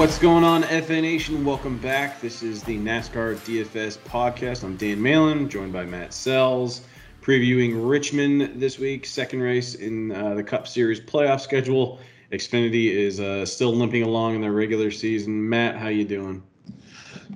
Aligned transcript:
What's 0.00 0.18
going 0.18 0.44
on, 0.44 0.62
FA 0.62 1.02
Nation? 1.02 1.44
Welcome 1.44 1.76
back. 1.76 2.22
This 2.22 2.42
is 2.42 2.62
the 2.62 2.78
NASCAR 2.78 3.36
DFS 3.36 3.98
podcast. 3.98 4.64
I'm 4.64 4.74
Dan 4.76 5.02
Malin, 5.02 5.46
joined 5.46 5.74
by 5.74 5.84
Matt 5.84 6.14
Sells, 6.14 6.80
previewing 7.20 7.86
Richmond 7.86 8.58
this 8.58 8.78
week, 8.78 9.04
second 9.04 9.40
race 9.40 9.74
in 9.74 10.10
uh, 10.12 10.32
the 10.32 10.42
Cup 10.42 10.66
Series 10.66 11.02
playoff 11.02 11.42
schedule. 11.42 12.00
Xfinity 12.32 12.90
is 12.90 13.20
uh, 13.20 13.44
still 13.44 13.74
limping 13.74 14.02
along 14.02 14.36
in 14.36 14.40
their 14.40 14.52
regular 14.52 14.90
season. 14.90 15.46
Matt, 15.46 15.76
how 15.76 15.88
you 15.88 16.06
doing? 16.06 16.42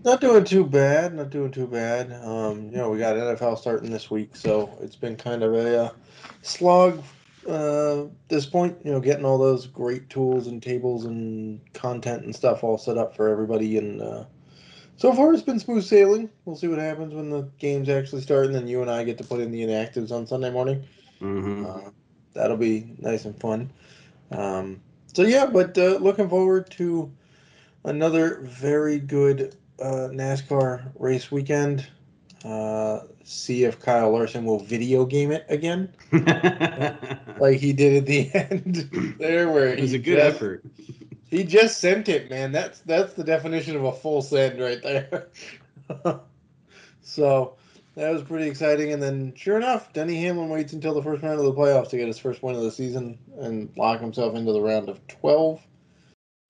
Not 0.02 0.22
doing 0.22 0.44
too 0.44 0.64
bad. 0.64 1.14
Not 1.14 1.28
doing 1.28 1.50
too 1.50 1.66
bad. 1.66 2.12
Um, 2.24 2.70
you 2.70 2.78
know, 2.78 2.88
we 2.88 2.96
got 2.96 3.14
NFL 3.14 3.58
starting 3.58 3.91
this 3.91 4.10
week, 4.10 4.34
so 4.34 4.70
it's 4.80 4.96
been 4.96 5.16
kind 5.16 5.42
of 5.42 5.52
a 5.52 5.84
uh, 5.84 5.91
slog 6.41 7.02
uh, 7.47 8.05
this 8.29 8.47
point. 8.47 8.77
You 8.84 8.93
know, 8.93 9.01
getting 9.01 9.25
all 9.25 9.39
those 9.39 9.66
great 9.66 10.11
tools 10.11 10.47
and 10.47 10.62
tables 10.62 11.05
and 11.05 11.61
content 11.73 12.25
and 12.25 12.34
stuff 12.34 12.65
all 12.65 12.79
set 12.79 12.98
up 12.98 13.17
for 13.17 13.29
everybody. 13.29 13.79
And 13.79 14.01
uh, 14.01 14.25
so 14.97 15.12
far, 15.12 15.33
it's 15.33 15.43
been 15.43 15.61
smooth 15.61 15.84
sailing. 15.84 16.30
We'll 16.45 16.57
see 16.57 16.69
what 16.69 16.79
happens 16.79 17.15
when 17.15 17.30
the 17.30 17.43
games 17.59 17.89
actually 17.89 18.23
start, 18.23 18.47
and 18.47 18.55
then 18.55 18.69
you 18.69 18.83
and 18.83 18.91
I 18.91 19.05
get 19.05 19.19
to 19.19 19.25
put 19.25 19.41
in 19.41 19.51
the 19.51 19.62
inactives 19.62 20.12
on 20.12 20.27
Sunday 20.27 20.51
morning. 20.51 20.84
Mm-hmm. 21.20 21.67
Uh, 21.67 21.91
that'll 22.34 22.57
be 22.57 22.95
nice 22.98 23.25
and 23.25 23.39
fun. 23.41 23.73
Um, 24.31 24.81
so 25.12 25.23
yeah, 25.23 25.47
but 25.47 25.77
uh, 25.79 25.98
looking 25.98 26.29
forward 26.29 26.70
to 26.73 27.12
another 27.84 28.41
very 28.42 28.98
good 28.98 29.56
uh, 29.81 30.08
NASCAR 30.11 30.92
race 30.98 31.31
weekend. 31.31 31.89
Uh, 32.45 33.06
see 33.25 33.64
if 33.64 33.81
Kyle 33.81 34.11
Larson 34.11 34.45
will 34.45 34.59
video 34.59 35.06
game 35.06 35.33
it 35.33 35.47
again, 35.48 35.91
like 37.41 37.59
he 37.59 37.73
did 37.73 37.97
at 37.97 38.06
the 38.06 38.31
end 38.34 39.17
there, 39.19 39.51
where 39.51 39.69
it 39.69 39.81
was 39.81 39.95
a 39.95 39.98
good 39.98 40.19
just- 40.19 40.36
effort. 40.36 40.64
He 41.31 41.42
just 41.42 41.81
sent 41.81 42.09
it, 42.09 42.31
man. 42.31 42.53
That's 42.53 42.81
that's 42.81 43.14
the 43.14 43.25
definition 43.25 43.75
of 43.75 43.84
a 43.84 43.92
full 43.92 44.23
send 44.23 44.61
right 44.61 44.81
there. 44.83 45.28
so 47.03 47.56
that 47.97 48.11
was 48.11 48.23
pretty 48.23 48.47
exciting. 48.47 48.92
And 48.92 49.03
then, 49.03 49.33
sure 49.34 49.56
enough, 49.56 49.92
Denny 49.92 50.20
Hamlin 50.20 50.48
waits 50.48 50.75
until 50.75 50.95
the 50.95 51.03
first 51.03 51.23
round 51.25 51.41
of 51.41 51.45
the 51.47 51.53
playoffs 51.53 51.89
to 51.89 51.97
get 51.97 52.06
his 52.06 52.19
first 52.19 52.42
win 52.42 52.55
of 52.55 52.62
the 52.62 52.70
season 52.70 53.19
and 53.41 53.69
lock 53.77 54.01
himself 54.01 54.36
into 54.36 54.53
the 54.53 54.61
round 54.61 54.89
of 54.89 55.05
twelve. 55.08 55.61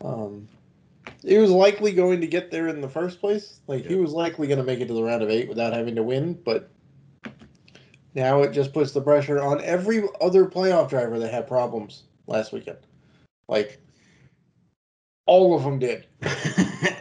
Um, 0.04 0.48
he 1.24 1.38
was 1.38 1.50
likely 1.50 1.92
going 1.92 2.20
to 2.20 2.26
get 2.26 2.50
there 2.50 2.68
in 2.68 2.80
the 2.80 2.88
first 2.88 3.20
place. 3.20 3.60
Like 3.66 3.86
he 3.86 3.96
was 3.96 4.12
likely 4.12 4.46
going 4.46 4.58
to 4.58 4.64
make 4.64 4.80
it 4.80 4.88
to 4.88 4.94
the 4.94 5.02
round 5.02 5.22
of 5.22 5.30
eight 5.30 5.48
without 5.48 5.72
having 5.72 5.94
to 5.96 6.02
win, 6.02 6.34
but 6.44 6.70
now 8.14 8.42
it 8.42 8.52
just 8.52 8.72
puts 8.72 8.92
the 8.92 9.00
pressure 9.00 9.40
on 9.42 9.60
every 9.62 10.04
other 10.20 10.44
playoff 10.44 10.88
driver 10.88 11.18
that 11.18 11.32
had 11.32 11.48
problems 11.48 12.04
last 12.26 12.52
weekend. 12.52 12.78
Like 13.48 13.80
all 15.26 15.56
of 15.56 15.64
them 15.64 15.78
did. 15.78 16.06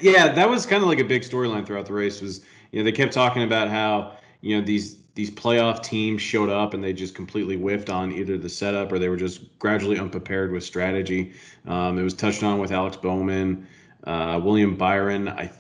yeah, 0.02 0.32
that 0.32 0.50
was 0.50 0.66
kind 0.66 0.82
of 0.82 0.90
like 0.90 1.00
a 1.00 1.04
big 1.04 1.24
storyline 1.24 1.66
throughout 1.66 1.86
the 1.86 1.94
race. 1.94 2.22
Was 2.22 2.42
you 2.72 2.80
know 2.80 2.86
they 2.86 2.92
kept 2.92 3.14
talking 3.14 3.44
about 3.44 3.70
how 3.70 4.18
you 4.42 4.58
know 4.58 4.66
these 4.66 4.98
these 5.16 5.30
playoff 5.30 5.84
teams 5.84 6.22
showed 6.22 6.50
up 6.50 6.74
and 6.74 6.84
they 6.84 6.92
just 6.92 7.14
completely 7.14 7.56
whiffed 7.56 7.90
on 7.90 8.12
either 8.12 8.38
the 8.38 8.50
setup 8.50 8.92
or 8.92 8.98
they 8.98 9.10
were 9.10 9.18
just 9.18 9.60
gradually 9.60 10.00
unprepared 10.00 10.52
with 10.52 10.64
strategy. 10.64 11.34
Um, 11.68 12.00
it 12.00 12.04
was 12.04 12.16
touched 12.16 12.42
on 12.42 12.58
with 12.58 12.72
Alex 12.72 12.98
Bowman, 12.98 13.68
uh, 14.06 14.40
William 14.44 14.76
Byron. 14.76 15.28
I 15.28 15.52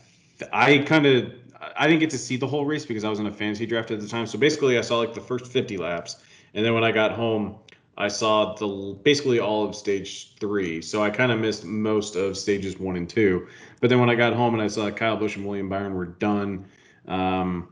I 0.52 0.80
kind 0.80 1.06
of 1.06 1.34
I 1.78 1.88
didn't 1.88 2.00
get 2.00 2.10
to 2.12 2.18
see 2.18 2.38
the 2.38 2.48
whole 2.48 2.66
race 2.66 2.86
because 2.86 3.04
I 3.04 3.10
was 3.10 3.20
in 3.20 3.28
a 3.28 3.32
fantasy 3.32 3.66
draft 3.66 3.92
at 3.92 4.00
the 4.00 4.08
time. 4.08 4.28
So 4.28 4.38
basically, 4.38 4.78
I 4.78 4.82
saw 4.82 4.98
like 4.98 5.14
the 5.14 5.22
first 5.22 5.48
50 5.48 5.78
laps, 5.78 6.18
and 6.54 6.66
then 6.66 6.74
when 6.74 6.84
I 6.84 6.92
got 6.92 7.12
home, 7.12 7.58
I 7.98 8.08
saw 8.08 8.56
the 8.56 8.98
basically 9.04 9.40
all 9.40 9.64
of 9.64 9.76
stage 9.76 10.36
three. 10.40 10.82
So 10.82 11.04
I 11.04 11.10
kind 11.10 11.32
of 11.32 11.40
missed 11.40 11.64
most 11.64 12.16
of 12.16 12.38
stages 12.38 12.80
one 12.80 12.96
and 12.96 13.10
two. 13.10 13.48
But 13.82 13.90
then 13.90 14.00
when 14.00 14.10
I 14.10 14.16
got 14.16 14.34
home 14.34 14.54
and 14.54 14.64
I 14.64 14.68
saw 14.68 14.90
Kyle 14.90 15.18
Busch 15.18 15.36
and 15.36 15.46
William 15.46 15.70
Byron 15.70 15.94
were 15.94 16.06
done, 16.06 16.66
um, 17.08 17.70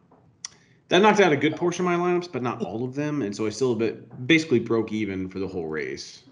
that 0.90 1.02
knocked 1.02 1.22
out 1.22 1.32
a 1.32 1.38
good 1.38 1.56
portion 1.56 1.86
of 1.86 1.92
my 1.92 1.98
lineups, 1.98 2.32
but 2.32 2.44
not 2.44 2.62
all 2.62 2.84
of 2.84 2.94
them. 2.96 3.22
And 3.22 3.36
so 3.36 3.48
I 3.48 3.50
still 3.50 3.74
bit 3.76 4.28
basically 4.28 4.60
broke 4.60 4.92
even 4.92 5.30
for 5.30 5.40
the 5.40 5.48
whole 5.48 5.68
race. 5.68 6.24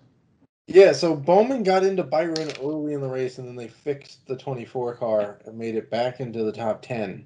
Yeah, 0.72 0.91
so 0.91 1.16
Bowman 1.16 1.63
got 1.63 1.84
into 1.84 2.03
Byron 2.03 2.52
early 2.62 2.94
in 2.94 3.02
the 3.02 3.07
race, 3.07 3.40
and 3.40 3.47
then 3.47 3.56
they 3.56 3.68
fixed 3.68 4.28
the 4.28 4.38
24 4.38 4.94
car 4.97 5.40
and 5.46 5.57
made 5.57 5.75
it 5.75 5.90
back 5.90 6.19
into 6.19 6.44
the 6.44 6.52
top 6.52 6.84
10. 6.84 7.25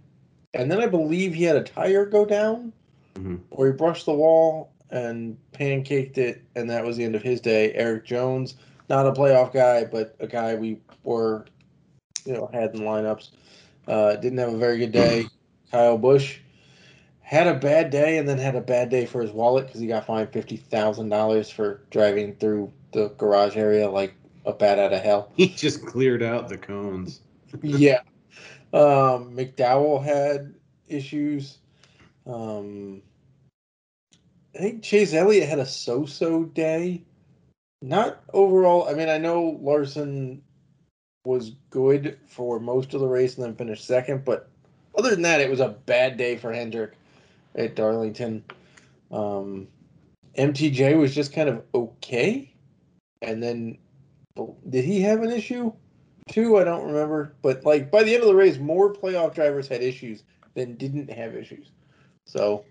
And 0.53 0.71
then 0.71 0.79
I 0.79 0.85
believe 0.85 1.33
he 1.33 1.43
had 1.43 1.57
a 1.57 1.63
tire 1.63 2.05
go 2.05 2.25
down, 2.25 2.71
Mhm. 3.15 3.41
or 3.51 3.67
he 3.67 3.73
brushed 3.73 4.05
the 4.05 4.13
wall 4.13 4.71
and 4.91 5.35
pancaked 5.51 6.17
it, 6.17 6.41
and 6.55 6.69
that 6.69 6.85
was 6.85 6.95
the 6.95 7.03
end 7.03 7.15
of 7.15 7.21
his 7.21 7.41
day. 7.41 7.73
Erik 7.73 8.05
Jones, 8.05 8.55
not 8.89 9.07
a 9.07 9.11
playoff 9.11 9.51
guy, 9.51 9.83
but 9.83 10.15
a 10.21 10.27
guy 10.27 10.55
we 10.55 10.79
were, 11.03 11.43
you 12.23 12.31
know, 12.31 12.49
had 12.53 12.73
in 12.73 12.83
lineups, 12.83 13.31
uh, 13.89 14.15
didn't 14.15 14.37
have 14.37 14.53
a 14.53 14.57
very 14.57 14.77
good 14.77 14.93
day. 14.93 15.25
Kyle 15.71 15.97
Busch 15.97 16.37
had 17.19 17.47
a 17.47 17.55
bad 17.55 17.89
day, 17.89 18.19
and 18.19 18.29
then 18.29 18.37
had 18.37 18.55
a 18.55 18.61
bad 18.61 18.87
day 18.87 19.05
for 19.05 19.21
his 19.21 19.31
wallet 19.31 19.65
because 19.67 19.81
he 19.81 19.87
got 19.87 20.05
fined 20.05 20.31
fifty 20.31 20.55
thousand 20.55 21.09
dollars 21.09 21.49
for 21.49 21.81
driving 21.89 22.35
through 22.35 22.71
the 22.93 23.09
garage 23.17 23.57
area 23.57 23.89
like 23.89 24.13
a 24.45 24.53
bat 24.53 24.79
out 24.79 24.93
of 24.93 25.01
hell. 25.01 25.31
He 25.37 25.49
just 25.49 25.85
cleared 25.85 26.23
out 26.23 26.49
the 26.49 26.57
cones. 26.57 27.21
yeah. 27.61 28.01
Um, 28.73 29.35
McDowell 29.35 30.03
had 30.03 30.55
issues. 30.87 31.59
Um, 32.25 33.01
I 34.55 34.59
think 34.59 34.83
Chase 34.83 35.13
Elliott 35.13 35.49
had 35.49 35.59
a 35.59 35.65
so-so 35.65 36.43
day. 36.43 37.03
Not 37.81 38.23
overall. 38.33 38.87
I 38.87 38.93
mean, 38.93 39.09
I 39.09 39.17
know 39.17 39.59
Larson 39.61 40.41
was 41.25 41.51
good 41.69 42.17
for 42.27 42.59
most 42.59 42.93
of 42.93 43.01
the 43.01 43.07
race 43.07 43.35
and 43.35 43.45
then 43.45 43.55
finished 43.55 43.85
second, 43.85 44.25
but 44.25 44.49
other 44.97 45.09
than 45.09 45.21
that, 45.23 45.41
it 45.41 45.49
was 45.49 45.59
a 45.59 45.69
bad 45.69 46.17
day 46.17 46.37
for 46.37 46.53
Hendrick 46.53 46.93
at 47.55 47.75
Darlington. 47.75 48.43
Um, 49.11 49.67
MTJ 50.37 50.97
was 50.99 51.13
just 51.13 51.33
kind 51.33 51.49
of 51.49 51.63
okay, 51.73 52.52
and 53.23 53.41
then 53.41 53.77
did 54.69 54.85
he 54.85 55.01
have 55.01 55.21
an 55.21 55.31
issue? 55.31 55.71
Two, 56.29 56.57
I 56.57 56.63
don't 56.63 56.85
remember, 56.85 57.35
but 57.41 57.65
like 57.65 57.91
by 57.91 58.03
the 58.03 58.13
end 58.13 58.23
of 58.23 58.29
the 58.29 58.35
race, 58.35 58.57
more 58.57 58.93
playoff 58.93 59.35
drivers 59.35 59.67
had 59.67 59.81
issues 59.81 60.23
than 60.53 60.75
didn't 60.75 61.09
have 61.09 61.35
issues. 61.35 61.71
So 62.25 62.63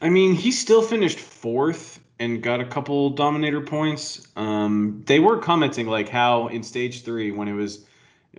I 0.00 0.08
mean, 0.08 0.34
he 0.34 0.52
still 0.52 0.82
finished 0.82 1.18
fourth 1.18 2.00
and 2.18 2.42
got 2.42 2.60
a 2.60 2.64
couple 2.64 3.10
dominator 3.10 3.60
points. 3.60 4.26
Um, 4.36 5.02
they 5.06 5.20
were 5.20 5.38
commenting 5.38 5.86
like 5.86 6.08
how 6.08 6.48
in 6.48 6.62
stage 6.62 7.02
three 7.02 7.30
when 7.30 7.48
it 7.48 7.52
was 7.52 7.84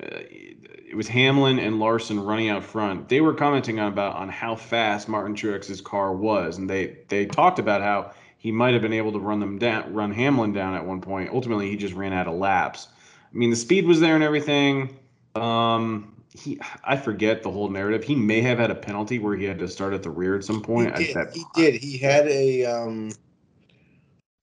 uh, 0.02 0.22
it 0.30 0.96
was 0.96 1.08
Hamlin 1.08 1.60
and 1.60 1.80
Larson 1.80 2.20
running 2.20 2.50
out 2.50 2.64
front. 2.64 3.10
They 3.10 3.22
were 3.22 3.34
commenting 3.34 3.80
on 3.80 3.92
about 3.92 4.16
on 4.16 4.30
how 4.30 4.56
fast 4.56 5.08
Martin 5.08 5.36
Truex's 5.36 5.82
car 5.82 6.14
was, 6.14 6.58
and 6.58 6.70
they 6.70 6.98
they 7.10 7.26
talked 7.26 7.60
about 7.60 7.82
how 7.82 8.12
he 8.40 8.52
might 8.54 8.74
have 8.74 8.82
been 8.82 8.94
able 8.94 9.12
to 9.12 9.20
run 9.20 9.40
them 9.42 9.60
down, 9.60 9.94
run 9.94 10.12
Hamlin 10.12 10.54
down 10.54 10.74
at 10.74 10.86
one 10.86 11.02
point. 11.02 11.30
Ultimately, 11.30 11.70
he 11.70 11.76
just 11.76 11.94
ran 11.94 12.14
out 12.14 12.26
of 12.28 12.36
laps. 12.36 12.88
I 13.32 13.38
mean, 13.38 13.50
the 13.50 13.56
speed 13.56 13.86
was 13.86 14.00
there 14.00 14.16
and 14.16 14.24
everything. 14.24 14.98
Um, 15.36 16.16
he, 16.34 16.58
I 16.84 16.96
forget 16.96 17.44
the 17.44 17.52
whole 17.52 17.70
narrative. 17.70 18.04
He 18.04 18.16
may 18.16 18.42
have 18.42 18.58
had 18.58 18.72
a 18.72 18.76
penalty 18.76 19.20
where 19.20 19.36
he 19.36 19.44
had 19.44 19.60
to 19.60 19.68
start 19.68 19.94
at 19.94 20.04
the 20.04 20.10
rear 20.10 20.36
at 20.38 20.46
some 20.46 20.62
point. 20.62 20.98
He 20.98 21.08
did. 21.08 21.16
that- 21.18 21.34
He 21.36 21.44
did. 21.54 21.76
He 21.82 21.98
had 21.98 22.28
a 22.28 22.66
um, 22.66 23.12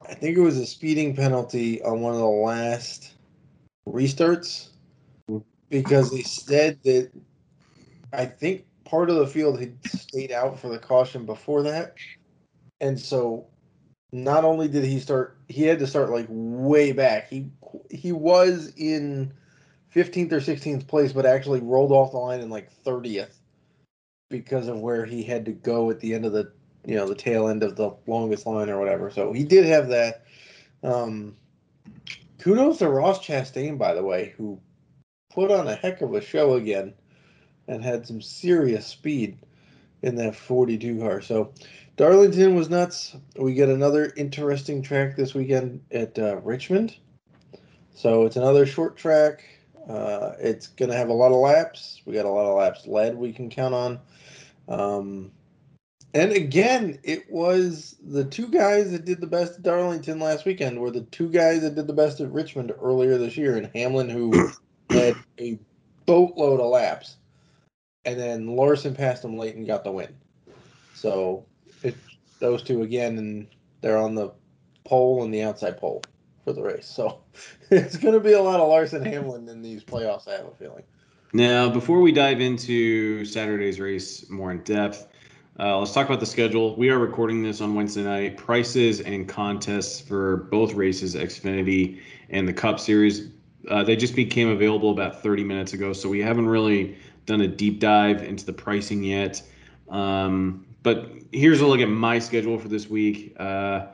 I 0.06 0.12
think 0.14 0.36
it 0.36 0.40
was 0.42 0.58
a 0.58 0.66
speeding 0.66 1.16
penalty 1.16 1.82
on 1.82 2.00
one 2.02 2.12
of 2.12 2.20
the 2.20 2.26
last 2.26 3.14
restarts 3.88 4.68
because 5.70 6.10
they 6.10 6.22
said 6.22 6.78
that 6.84 7.10
I 8.12 8.26
think 8.26 8.66
part 8.84 9.08
of 9.08 9.16
the 9.16 9.26
field 9.26 9.58
had 9.58 9.74
stayed 9.86 10.32
out 10.32 10.60
for 10.60 10.68
the 10.68 10.78
caution 10.78 11.24
before 11.24 11.62
that, 11.62 11.94
and 12.80 12.98
so 13.00 13.46
not 14.12 14.44
only 14.44 14.68
did 14.68 14.84
he 14.84 15.00
start, 15.00 15.36
he 15.48 15.62
had 15.62 15.78
to 15.80 15.86
start 15.86 16.10
like 16.10 16.26
way 16.28 16.92
back. 16.92 17.28
He 17.28 17.50
he 17.90 18.12
was 18.12 18.72
in 18.76 19.32
15th 19.94 20.32
or 20.32 20.40
16th 20.40 20.86
place, 20.86 21.12
but 21.12 21.26
actually 21.26 21.60
rolled 21.60 21.92
off 21.92 22.12
the 22.12 22.18
line 22.18 22.40
in 22.40 22.50
like 22.50 22.70
30th 22.84 23.34
because 24.28 24.68
of 24.68 24.80
where 24.80 25.04
he 25.04 25.22
had 25.22 25.44
to 25.44 25.52
go 25.52 25.90
at 25.90 26.00
the 26.00 26.14
end 26.14 26.26
of 26.26 26.32
the 26.32 26.52
you 26.84 26.94
know 26.94 27.06
the 27.06 27.14
tail 27.14 27.48
end 27.48 27.62
of 27.62 27.76
the 27.76 27.90
longest 28.06 28.46
line 28.46 28.70
or 28.70 28.78
whatever. 28.78 29.10
So 29.10 29.32
he 29.32 29.44
did 29.44 29.64
have 29.66 29.88
that. 29.88 30.24
Um, 30.82 31.36
kudos 32.38 32.78
to 32.78 32.88
Ross 32.88 33.24
Chastain, 33.24 33.76
by 33.76 33.94
the 33.94 34.04
way, 34.04 34.34
who 34.36 34.60
put 35.30 35.50
on 35.50 35.66
a 35.66 35.74
heck 35.74 36.00
of 36.00 36.14
a 36.14 36.20
show 36.20 36.54
again 36.54 36.94
and 37.66 37.82
had 37.82 38.06
some 38.06 38.20
serious 38.20 38.86
speed 38.86 39.38
in 40.02 40.14
that 40.16 40.36
42 40.36 41.00
car. 41.00 41.20
So 41.20 41.52
Darlington 41.96 42.54
was 42.54 42.68
nuts. 42.68 43.16
We 43.36 43.54
get 43.54 43.70
another 43.70 44.12
interesting 44.16 44.82
track 44.82 45.16
this 45.16 45.34
weekend 45.34 45.80
at 45.90 46.18
uh, 46.18 46.36
Richmond. 46.36 46.94
So 47.94 48.26
it's 48.26 48.36
another 48.36 48.66
short 48.66 48.96
track. 48.98 49.44
Uh, 49.88 50.32
it's 50.38 50.66
going 50.66 50.90
to 50.90 50.96
have 50.96 51.08
a 51.08 51.14
lot 51.14 51.32
of 51.32 51.38
laps. 51.38 52.02
We 52.04 52.12
got 52.12 52.26
a 52.26 52.30
lot 52.30 52.44
of 52.44 52.56
laps 52.56 52.86
led 52.86 53.16
we 53.16 53.32
can 53.32 53.48
count 53.48 53.74
on. 53.74 54.00
Um, 54.68 55.32
and 56.12 56.32
again, 56.32 56.98
it 57.02 57.30
was 57.30 57.96
the 58.02 58.24
two 58.24 58.48
guys 58.48 58.90
that 58.90 59.06
did 59.06 59.22
the 59.22 59.26
best 59.26 59.54
at 59.54 59.62
Darlington 59.62 60.18
last 60.18 60.44
weekend 60.44 60.78
were 60.78 60.90
the 60.90 61.02
two 61.02 61.30
guys 61.30 61.62
that 61.62 61.76
did 61.76 61.86
the 61.86 61.92
best 61.94 62.20
at 62.20 62.30
Richmond 62.30 62.72
earlier 62.82 63.16
this 63.16 63.38
year. 63.38 63.56
And 63.56 63.70
Hamlin, 63.74 64.10
who 64.10 64.50
led 64.90 65.16
a 65.40 65.58
boatload 66.04 66.60
of 66.60 66.66
laps, 66.66 67.16
and 68.04 68.20
then 68.20 68.54
Larson 68.54 68.94
passed 68.94 69.24
him 69.24 69.38
late 69.38 69.56
and 69.56 69.66
got 69.66 69.82
the 69.82 69.92
win. 69.92 70.14
So 70.94 71.46
those 72.38 72.62
two 72.62 72.82
again, 72.82 73.18
and 73.18 73.46
they're 73.80 73.98
on 73.98 74.14
the 74.14 74.32
pole 74.84 75.24
and 75.24 75.32
the 75.32 75.42
outside 75.42 75.78
pole 75.78 76.02
for 76.44 76.52
the 76.52 76.62
race. 76.62 76.86
So 76.86 77.20
it's 77.70 77.96
going 77.96 78.14
to 78.14 78.20
be 78.20 78.32
a 78.32 78.42
lot 78.42 78.60
of 78.60 78.68
Larson 78.68 79.04
Hamlin 79.04 79.48
in 79.48 79.62
these 79.62 79.84
playoffs. 79.84 80.28
I 80.28 80.32
have 80.32 80.46
a 80.46 80.54
feeling. 80.54 80.84
Now, 81.32 81.68
before 81.68 82.00
we 82.00 82.12
dive 82.12 82.40
into 82.40 83.24
Saturday's 83.24 83.80
race 83.80 84.28
more 84.30 84.52
in 84.52 84.62
depth, 84.62 85.08
uh, 85.58 85.78
let's 85.78 85.92
talk 85.92 86.06
about 86.06 86.20
the 86.20 86.26
schedule. 86.26 86.76
We 86.76 86.90
are 86.90 86.98
recording 86.98 87.42
this 87.42 87.60
on 87.60 87.74
Wednesday 87.74 88.04
night. 88.04 88.36
Prices 88.36 89.00
and 89.00 89.28
contests 89.28 90.00
for 90.00 90.36
both 90.36 90.74
races, 90.74 91.14
Xfinity 91.14 92.00
and 92.30 92.46
the 92.46 92.52
Cup 92.52 92.78
Series, 92.78 93.30
uh, 93.68 93.82
they 93.82 93.96
just 93.96 94.14
became 94.14 94.48
available 94.48 94.90
about 94.90 95.22
30 95.22 95.44
minutes 95.44 95.72
ago. 95.72 95.92
So 95.92 96.08
we 96.08 96.20
haven't 96.20 96.46
really 96.46 96.96
done 97.24 97.40
a 97.40 97.48
deep 97.48 97.80
dive 97.80 98.22
into 98.22 98.44
the 98.46 98.52
pricing 98.52 99.02
yet. 99.02 99.42
Um, 99.88 100.66
but 100.86 101.10
here's 101.32 101.60
a 101.60 101.66
look 101.66 101.80
at 101.80 101.88
my 101.88 102.20
schedule 102.20 102.60
for 102.60 102.68
this 102.68 102.88
week. 102.88 103.34
Uh, 103.40 103.86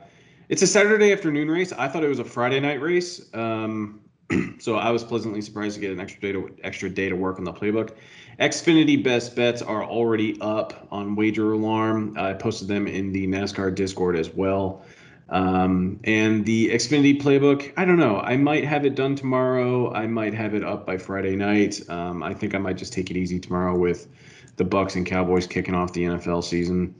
it's 0.47 0.61
a 0.61 0.67
Saturday 0.67 1.11
afternoon 1.11 1.49
race. 1.49 1.73
I 1.73 1.87
thought 1.87 2.03
it 2.03 2.07
was 2.07 2.19
a 2.19 2.23
Friday 2.23 2.59
night 2.59 2.81
race. 2.81 3.33
Um, 3.33 4.01
so 4.59 4.75
I 4.75 4.91
was 4.91 5.03
pleasantly 5.03 5.41
surprised 5.41 5.73
to 5.73 5.81
get 5.81 5.89
an 5.89 5.99
extra 5.99 6.21
day 6.21 6.31
to 6.33 6.55
extra 6.63 6.91
day 6.91 7.09
to 7.09 7.15
work 7.15 7.39
on 7.39 7.45
the 7.45 7.51
playbook. 7.51 7.95
Xfinity 8.39 9.03
best 9.03 9.35
bets 9.35 9.63
are 9.63 9.83
already 9.83 10.39
up 10.39 10.87
on 10.91 11.15
Wager 11.15 11.53
Alarm. 11.53 12.15
I 12.15 12.33
posted 12.33 12.67
them 12.67 12.85
in 12.85 13.11
the 13.11 13.25
NASCAR 13.25 13.73
Discord 13.73 14.15
as 14.15 14.29
well. 14.29 14.85
Um, 15.29 15.99
and 16.03 16.45
the 16.45 16.69
Xfinity 16.69 17.19
playbook, 17.19 17.73
I 17.75 17.85
don't 17.85 17.97
know. 17.97 18.19
I 18.19 18.37
might 18.37 18.65
have 18.65 18.85
it 18.85 18.93
done 18.93 19.15
tomorrow. 19.15 19.91
I 19.91 20.05
might 20.05 20.35
have 20.35 20.53
it 20.53 20.63
up 20.63 20.85
by 20.85 20.99
Friday 20.99 21.35
night. 21.35 21.81
Um, 21.89 22.21
I 22.21 22.35
think 22.35 22.53
I 22.53 22.59
might 22.59 22.77
just 22.77 22.93
take 22.93 23.09
it 23.09 23.17
easy 23.17 23.39
tomorrow 23.39 23.75
with 23.75 24.09
the 24.55 24.63
Bucks 24.63 24.95
and 24.95 25.05
Cowboys 25.05 25.47
kicking 25.47 25.75
off 25.75 25.93
the 25.93 26.03
NFL 26.03 26.43
season. 26.43 26.95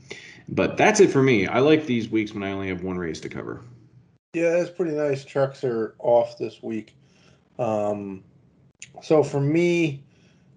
But 0.49 0.77
that's 0.77 0.99
it 0.99 1.11
for 1.11 1.21
me. 1.21 1.47
I 1.47 1.59
like 1.59 1.85
these 1.85 2.09
weeks 2.09 2.33
when 2.33 2.43
I 2.43 2.51
only 2.51 2.67
have 2.67 2.83
one 2.83 2.97
race 2.97 3.19
to 3.21 3.29
cover. 3.29 3.61
Yeah, 4.33 4.51
that's 4.51 4.69
pretty 4.69 4.95
nice. 4.95 5.23
Trucks 5.23 5.63
are 5.63 5.95
off 5.99 6.37
this 6.37 6.61
week. 6.61 6.95
Um, 7.59 8.23
so 9.01 9.23
for 9.23 9.39
me, 9.39 10.03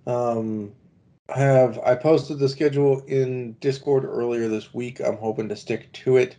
um, 0.06 0.72
I 1.28 1.40
have 1.40 1.78
I 1.80 1.94
posted 1.94 2.38
the 2.38 2.48
schedule 2.48 3.02
in 3.06 3.52
Discord 3.60 4.04
earlier 4.04 4.48
this 4.48 4.72
week. 4.72 5.00
I'm 5.00 5.16
hoping 5.16 5.48
to 5.48 5.56
stick 5.56 5.92
to 5.92 6.16
it. 6.16 6.36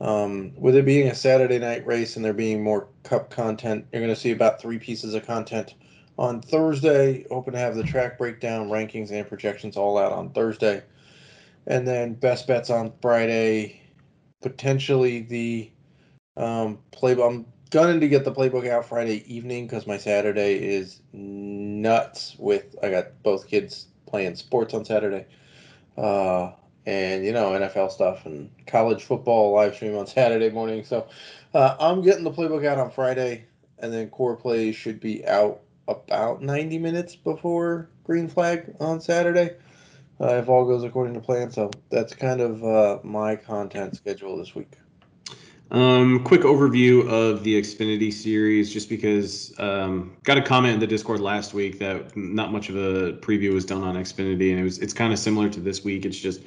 Um, 0.00 0.52
with 0.56 0.76
it 0.76 0.84
being 0.84 1.08
a 1.08 1.14
Saturday 1.14 1.58
night 1.58 1.84
race 1.86 2.16
and 2.16 2.24
there 2.24 2.32
being 2.32 2.62
more 2.62 2.88
cup 3.02 3.30
content, 3.30 3.86
you're 3.92 4.02
going 4.02 4.14
to 4.14 4.20
see 4.20 4.30
about 4.30 4.60
three 4.60 4.78
pieces 4.78 5.14
of 5.14 5.26
content 5.26 5.74
on 6.18 6.42
Thursday. 6.42 7.24
Hoping 7.30 7.54
to 7.54 7.58
have 7.58 7.76
the 7.76 7.84
track 7.84 8.18
breakdown, 8.18 8.68
rankings, 8.68 9.10
and 9.10 9.26
projections 9.26 9.76
all 9.76 9.96
out 9.96 10.12
on 10.12 10.30
Thursday, 10.30 10.82
and 11.66 11.86
then 11.86 12.14
best 12.14 12.46
bets 12.46 12.70
on 12.70 12.92
Friday. 13.00 13.80
Potentially 14.42 15.22
the 15.22 15.70
um, 16.36 16.78
play. 16.90 17.12
I'm 17.12 17.46
gunning 17.70 18.00
to 18.00 18.08
get 18.08 18.24
the 18.24 18.32
playbook 18.32 18.68
out 18.68 18.84
Friday 18.84 19.24
evening 19.32 19.66
because 19.66 19.86
my 19.86 19.96
Saturday 19.96 20.54
is 20.56 21.00
nuts 21.12 22.36
with 22.38 22.76
I 22.82 22.90
got 22.90 23.22
both 23.22 23.46
kids 23.46 23.86
playing 24.06 24.36
sports 24.36 24.74
on 24.74 24.84
Saturday. 24.84 25.26
Uh, 25.96 26.52
and 26.86 27.22
you 27.22 27.32
know 27.32 27.50
NFL 27.50 27.90
stuff 27.90 28.24
and 28.24 28.50
college 28.66 29.04
football 29.04 29.52
live 29.52 29.74
stream 29.74 29.96
on 29.96 30.06
Saturday 30.06 30.50
morning. 30.50 30.84
So 30.84 31.06
uh, 31.54 31.76
I'm 31.78 32.02
getting 32.02 32.24
the 32.24 32.30
playbook 32.30 32.64
out 32.64 32.78
on 32.78 32.90
Friday, 32.90 33.44
and 33.78 33.92
then 33.92 34.08
core 34.08 34.36
plays 34.36 34.74
should 34.74 34.98
be 34.98 35.26
out 35.26 35.60
about 35.88 36.42
90 36.42 36.78
minutes 36.78 37.16
before 37.16 37.88
green 38.04 38.28
flag 38.28 38.74
on 38.78 39.00
Saturday, 39.00 39.56
uh, 40.20 40.34
if 40.34 40.48
all 40.48 40.64
goes 40.64 40.84
according 40.84 41.14
to 41.14 41.20
plan. 41.20 41.50
So 41.50 41.70
that's 41.90 42.14
kind 42.14 42.40
of 42.40 42.62
uh, 42.62 42.98
my 43.02 43.34
content 43.34 43.96
schedule 43.96 44.36
this 44.36 44.54
week. 44.54 44.78
Um, 45.70 46.24
quick 46.24 46.42
overview 46.42 47.06
of 47.08 47.44
the 47.44 47.60
Xfinity 47.60 48.10
series, 48.10 48.72
just 48.72 48.88
because 48.88 49.52
um, 49.58 50.16
got 50.22 50.38
a 50.38 50.42
comment 50.42 50.74
in 50.74 50.80
the 50.80 50.86
Discord 50.86 51.20
last 51.20 51.52
week 51.52 51.78
that 51.78 52.16
not 52.16 52.52
much 52.52 52.70
of 52.70 52.76
a 52.76 53.12
preview 53.18 53.52
was 53.52 53.66
done 53.66 53.82
on 53.82 53.94
Xfinity, 53.94 54.50
and 54.50 54.60
it 54.60 54.62
was 54.62 54.78
it's 54.78 54.94
kind 54.94 55.12
of 55.12 55.18
similar 55.18 55.50
to 55.50 55.60
this 55.60 55.84
week. 55.84 56.06
It's 56.06 56.18
just 56.18 56.40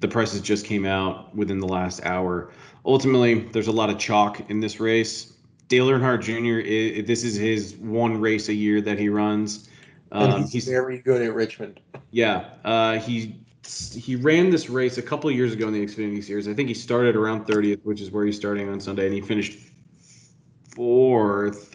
the 0.00 0.08
prices 0.08 0.40
just 0.40 0.66
came 0.66 0.86
out 0.86 1.32
within 1.36 1.60
the 1.60 1.68
last 1.68 2.04
hour. 2.04 2.50
Ultimately, 2.84 3.34
there's 3.34 3.68
a 3.68 3.72
lot 3.72 3.90
of 3.90 3.98
chalk 3.98 4.50
in 4.50 4.58
this 4.58 4.80
race. 4.80 5.33
Dale 5.74 5.88
Earnhardt 5.88 6.22
Jr. 6.22 7.02
this 7.04 7.24
is 7.24 7.34
his 7.34 7.74
one 7.78 8.20
race 8.20 8.48
a 8.48 8.54
year 8.54 8.80
that 8.80 8.96
he 8.96 9.08
runs. 9.08 9.68
Um, 10.12 10.42
he's, 10.42 10.52
he's, 10.52 10.68
very 10.68 10.98
good 10.98 11.20
at 11.20 11.34
Richmond. 11.34 11.80
Yeah, 12.12 12.50
uh, 12.64 13.00
he 13.00 13.40
he 13.66 14.14
ran 14.14 14.50
this 14.50 14.70
race 14.70 14.98
a 14.98 15.02
couple 15.02 15.28
years 15.32 15.52
ago 15.52 15.66
in 15.66 15.74
the 15.74 15.84
Xfinity 15.84 16.22
Series. 16.22 16.46
I 16.46 16.54
think 16.54 16.68
he 16.68 16.74
started 16.74 17.16
around 17.16 17.46
30th, 17.46 17.80
which 17.82 18.00
is 18.00 18.12
where 18.12 18.24
he's 18.24 18.36
starting 18.36 18.68
on 18.68 18.78
Sunday, 18.78 19.06
and 19.06 19.14
he 19.14 19.20
finished 19.20 19.58
fourth. 20.76 21.74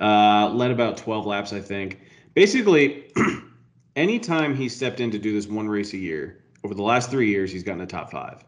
Uh, 0.00 0.50
led 0.52 0.72
about 0.72 0.96
12 0.96 1.24
laps, 1.24 1.52
I 1.52 1.60
think. 1.60 2.00
Basically, 2.34 3.12
anytime 3.94 4.56
he 4.56 4.68
stepped 4.68 4.98
in 4.98 5.12
to 5.12 5.20
do 5.20 5.32
this 5.32 5.46
one 5.46 5.68
race 5.68 5.92
a 5.92 5.98
year, 5.98 6.42
over 6.64 6.74
the 6.74 6.82
last 6.82 7.12
three 7.12 7.28
years, 7.28 7.52
he's 7.52 7.62
gotten 7.62 7.82
a 7.82 7.86
top 7.86 8.10
five. 8.10 8.44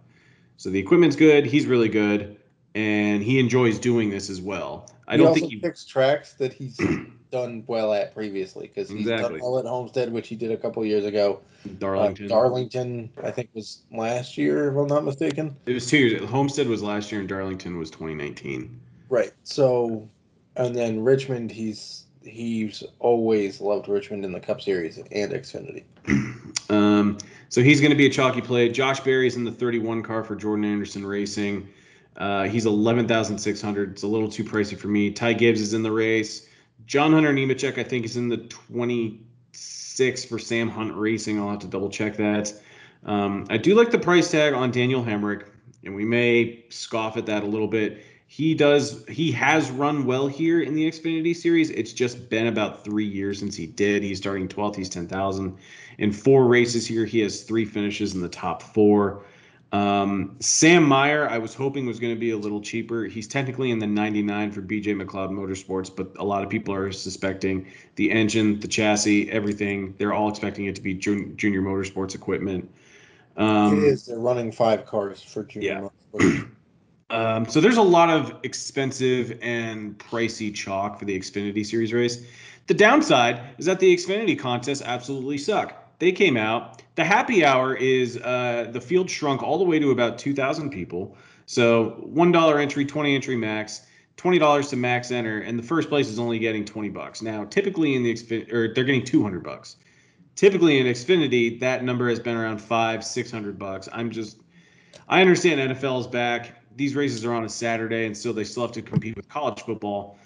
So 0.56 0.70
the 0.70 0.80
equipment's 0.80 1.14
good. 1.14 1.46
He's 1.46 1.66
really 1.66 1.88
good, 1.88 2.36
and 2.74 3.22
he 3.22 3.38
enjoys 3.38 3.78
doing 3.78 4.10
this 4.10 4.30
as 4.30 4.40
well. 4.40 4.90
I 5.08 5.16
he 5.16 5.22
don't 5.22 5.34
think 5.34 5.50
he 5.50 5.56
picks 5.56 5.84
tracks 5.84 6.34
that 6.34 6.52
he's 6.52 6.78
done 7.30 7.64
well 7.66 7.92
at 7.92 8.14
previously 8.14 8.68
because 8.68 8.88
he's 8.88 9.00
exactly. 9.00 9.40
done 9.40 9.40
well 9.40 9.58
at 9.58 9.66
Homestead, 9.66 10.12
which 10.12 10.28
he 10.28 10.36
did 10.36 10.50
a 10.50 10.56
couple 10.56 10.84
years 10.84 11.04
ago. 11.04 11.40
Darlington. 11.78 12.26
Uh, 12.26 12.28
Darlington, 12.28 13.10
I 13.22 13.30
think, 13.30 13.50
was 13.54 13.82
last 13.92 14.38
year, 14.38 14.70
if 14.70 14.76
I'm 14.76 14.86
not 14.86 15.04
mistaken. 15.04 15.56
It 15.66 15.74
was 15.74 15.86
two 15.86 15.98
years. 15.98 16.28
Homestead 16.28 16.66
was 16.66 16.82
last 16.82 17.12
year, 17.12 17.20
and 17.20 17.28
Darlington 17.28 17.78
was 17.78 17.90
2019. 17.90 18.80
Right. 19.08 19.32
So, 19.44 20.08
and 20.56 20.74
then 20.74 21.02
Richmond, 21.02 21.50
he's 21.50 22.06
he's 22.22 22.84
always 23.00 23.60
loved 23.60 23.88
Richmond 23.88 24.24
in 24.24 24.32
the 24.32 24.40
Cup 24.40 24.60
Series 24.60 24.98
and 24.98 25.32
Xfinity. 25.32 25.84
um, 26.70 27.18
so 27.48 27.62
he's 27.62 27.80
going 27.80 27.90
to 27.90 27.96
be 27.96 28.06
a 28.06 28.10
chalky 28.10 28.40
play. 28.40 28.68
Josh 28.68 29.00
Berry's 29.00 29.36
in 29.36 29.44
the 29.44 29.52
31 29.52 30.02
car 30.02 30.24
for 30.24 30.36
Jordan 30.36 30.64
Anderson 30.64 31.04
Racing. 31.04 31.68
Uh, 32.16 32.44
he's 32.44 32.66
11,600. 32.66 33.92
It's 33.92 34.02
a 34.02 34.06
little 34.06 34.28
too 34.28 34.44
pricey 34.44 34.76
for 34.76 34.88
me. 34.88 35.10
Ty 35.10 35.34
Gibbs 35.34 35.60
is 35.60 35.74
in 35.74 35.82
the 35.82 35.92
race. 35.92 36.48
John 36.86 37.12
Hunter 37.12 37.32
Nemechek, 37.32 37.78
I 37.78 37.84
think, 37.84 38.04
is 38.04 38.16
in 38.16 38.28
the 38.28 38.38
26 38.38 40.24
for 40.24 40.38
Sam 40.38 40.68
Hunt 40.68 40.94
Racing. 40.94 41.40
I'll 41.40 41.50
have 41.50 41.60
to 41.60 41.66
double 41.66 41.88
check 41.88 42.16
that. 42.16 42.52
Um, 43.04 43.46
I 43.50 43.56
do 43.56 43.74
like 43.74 43.90
the 43.90 43.98
price 43.98 44.30
tag 44.30 44.52
on 44.52 44.70
Daniel 44.70 45.02
Hemric, 45.02 45.46
and 45.84 45.94
we 45.94 46.04
may 46.04 46.64
scoff 46.68 47.16
at 47.16 47.26
that 47.26 47.42
a 47.42 47.46
little 47.46 47.68
bit. 47.68 48.04
He 48.26 48.54
does. 48.54 49.04
He 49.08 49.30
has 49.32 49.70
run 49.70 50.06
well 50.06 50.26
here 50.26 50.62
in 50.62 50.74
the 50.74 50.90
Xfinity 50.90 51.36
Series. 51.36 51.68
It's 51.70 51.92
just 51.92 52.30
been 52.30 52.46
about 52.46 52.82
three 52.82 53.04
years 53.04 53.38
since 53.38 53.54
he 53.54 53.66
did. 53.66 54.02
He's 54.02 54.18
starting 54.18 54.48
12th. 54.48 54.76
He's 54.76 54.88
10,000. 54.88 55.58
In 55.98 56.12
four 56.12 56.46
races 56.46 56.86
here, 56.86 57.04
he 57.04 57.20
has 57.20 57.42
three 57.42 57.66
finishes 57.66 58.14
in 58.14 58.22
the 58.22 58.30
top 58.30 58.62
four. 58.62 59.24
Um, 59.72 60.36
Sam 60.38 60.86
Mayer, 60.86 61.26
I 61.28 61.38
was 61.38 61.54
hoping 61.54 61.86
was 61.86 61.98
going 61.98 62.14
to 62.14 62.20
be 62.20 62.32
a 62.32 62.36
little 62.36 62.60
cheaper. 62.60 63.04
He's 63.04 63.26
technically 63.26 63.70
in 63.70 63.78
the 63.78 63.86
99 63.86 64.52
for 64.52 64.60
BJ 64.60 65.00
McLeod 65.00 65.30
Motorsports, 65.30 65.94
but 65.94 66.12
a 66.18 66.24
lot 66.24 66.44
of 66.44 66.50
people 66.50 66.74
are 66.74 66.92
suspecting 66.92 67.66
the 67.96 68.10
engine, 68.10 68.60
the 68.60 68.68
chassis, 68.68 69.30
everything. 69.30 69.94
They're 69.96 70.12
all 70.12 70.28
expecting 70.28 70.66
it 70.66 70.74
to 70.74 70.82
be 70.82 70.92
junior 70.92 71.62
motorsports 71.62 72.14
equipment. 72.14 72.70
Um, 73.38 73.78
it 73.78 73.84
is. 73.84 74.06
They're 74.06 74.18
running 74.18 74.52
five 74.52 74.84
cars 74.84 75.22
for 75.22 75.44
junior 75.44 75.90
yeah. 76.20 76.42
Um, 77.10 77.46
so 77.46 77.60
there's 77.60 77.76
a 77.76 77.82
lot 77.82 78.08
of 78.08 78.38
expensive 78.42 79.38
and 79.42 79.98
pricey 79.98 80.54
chalk 80.54 80.98
for 80.98 81.04
the 81.04 81.18
Xfinity 81.18 81.64
Series 81.64 81.92
race. 81.92 82.24
The 82.68 82.74
downside 82.74 83.42
is 83.58 83.66
that 83.66 83.80
the 83.80 83.94
Xfinity 83.94 84.38
contests 84.38 84.80
absolutely 84.80 85.36
suck. 85.36 85.81
They 86.02 86.10
came 86.10 86.36
out. 86.36 86.82
The 86.96 87.04
happy 87.04 87.44
hour 87.44 87.76
is 87.76 88.16
uh, 88.16 88.66
the 88.72 88.80
field 88.80 89.08
shrunk 89.08 89.40
all 89.40 89.56
the 89.56 89.62
way 89.64 89.78
to 89.78 89.92
about 89.92 90.18
2,000 90.18 90.68
people. 90.68 91.16
So 91.46 91.90
one 92.00 92.32
dollar 92.32 92.58
entry, 92.58 92.84
20 92.84 93.14
entry 93.14 93.36
max, 93.36 93.82
twenty 94.16 94.40
dollars 94.40 94.66
to 94.70 94.76
max 94.76 95.12
enter, 95.12 95.42
and 95.42 95.56
the 95.56 95.62
first 95.62 95.88
place 95.88 96.08
is 96.08 96.18
only 96.18 96.40
getting 96.40 96.64
20 96.64 96.88
bucks. 96.88 97.22
Now, 97.22 97.44
typically 97.44 97.94
in 97.94 98.02
the 98.02 98.46
or 98.52 98.74
they're 98.74 98.82
getting 98.82 99.04
200 99.04 99.44
bucks. 99.44 99.76
Typically 100.34 100.80
in 100.80 100.86
Xfinity, 100.88 101.60
that 101.60 101.84
number 101.84 102.08
has 102.08 102.18
been 102.18 102.36
around 102.36 102.58
five, 102.58 103.04
600 103.04 103.56
bucks. 103.56 103.88
I'm 103.92 104.10
just, 104.10 104.38
I 105.08 105.20
understand 105.20 105.60
NFL 105.60 106.00
is 106.00 106.06
back 106.08 106.64
these 106.74 106.96
races 106.96 107.24
are 107.24 107.32
on 107.32 107.44
a 107.44 107.48
Saturday, 107.48 108.06
and 108.06 108.16
still 108.16 108.32
they 108.32 108.42
still 108.42 108.64
have 108.64 108.72
to 108.72 108.82
compete 108.82 109.14
with 109.14 109.28
college 109.28 109.62
football. 109.62 110.18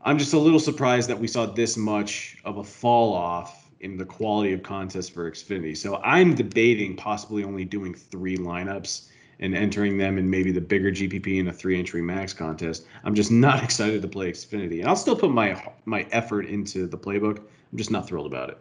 I'm 0.00 0.16
just 0.16 0.32
a 0.32 0.38
little 0.38 0.60
surprised 0.60 1.10
that 1.10 1.18
we 1.18 1.26
saw 1.26 1.44
this 1.44 1.76
much 1.76 2.36
of 2.44 2.58
a 2.58 2.62
fall 2.62 3.12
off 3.14 3.67
in 3.80 3.96
the 3.96 4.04
quality 4.04 4.52
of 4.52 4.62
contest 4.62 5.12
for 5.12 5.30
Xfinity. 5.30 5.76
So 5.76 5.96
I'm 6.02 6.34
debating 6.34 6.96
possibly 6.96 7.44
only 7.44 7.64
doing 7.64 7.94
three 7.94 8.36
lineups 8.36 9.08
and 9.40 9.54
entering 9.54 9.98
them 9.98 10.18
in 10.18 10.28
maybe 10.28 10.50
the 10.50 10.60
bigger 10.60 10.90
GPP 10.90 11.38
and 11.38 11.48
a 11.48 11.52
three 11.52 11.78
entry 11.78 12.02
max 12.02 12.32
contest. 12.32 12.86
I'm 13.04 13.14
just 13.14 13.30
not 13.30 13.62
excited 13.64 14.02
to 14.02 14.08
play 14.08 14.32
Xfinity, 14.32 14.80
and 14.80 14.88
I'll 14.88 14.96
still 14.96 15.16
put 15.16 15.30
my 15.30 15.72
my 15.84 16.06
effort 16.10 16.46
into 16.46 16.86
the 16.86 16.98
playbook. 16.98 17.38
I'm 17.38 17.78
just 17.78 17.90
not 17.90 18.06
thrilled 18.06 18.26
about 18.26 18.50
it. 18.50 18.58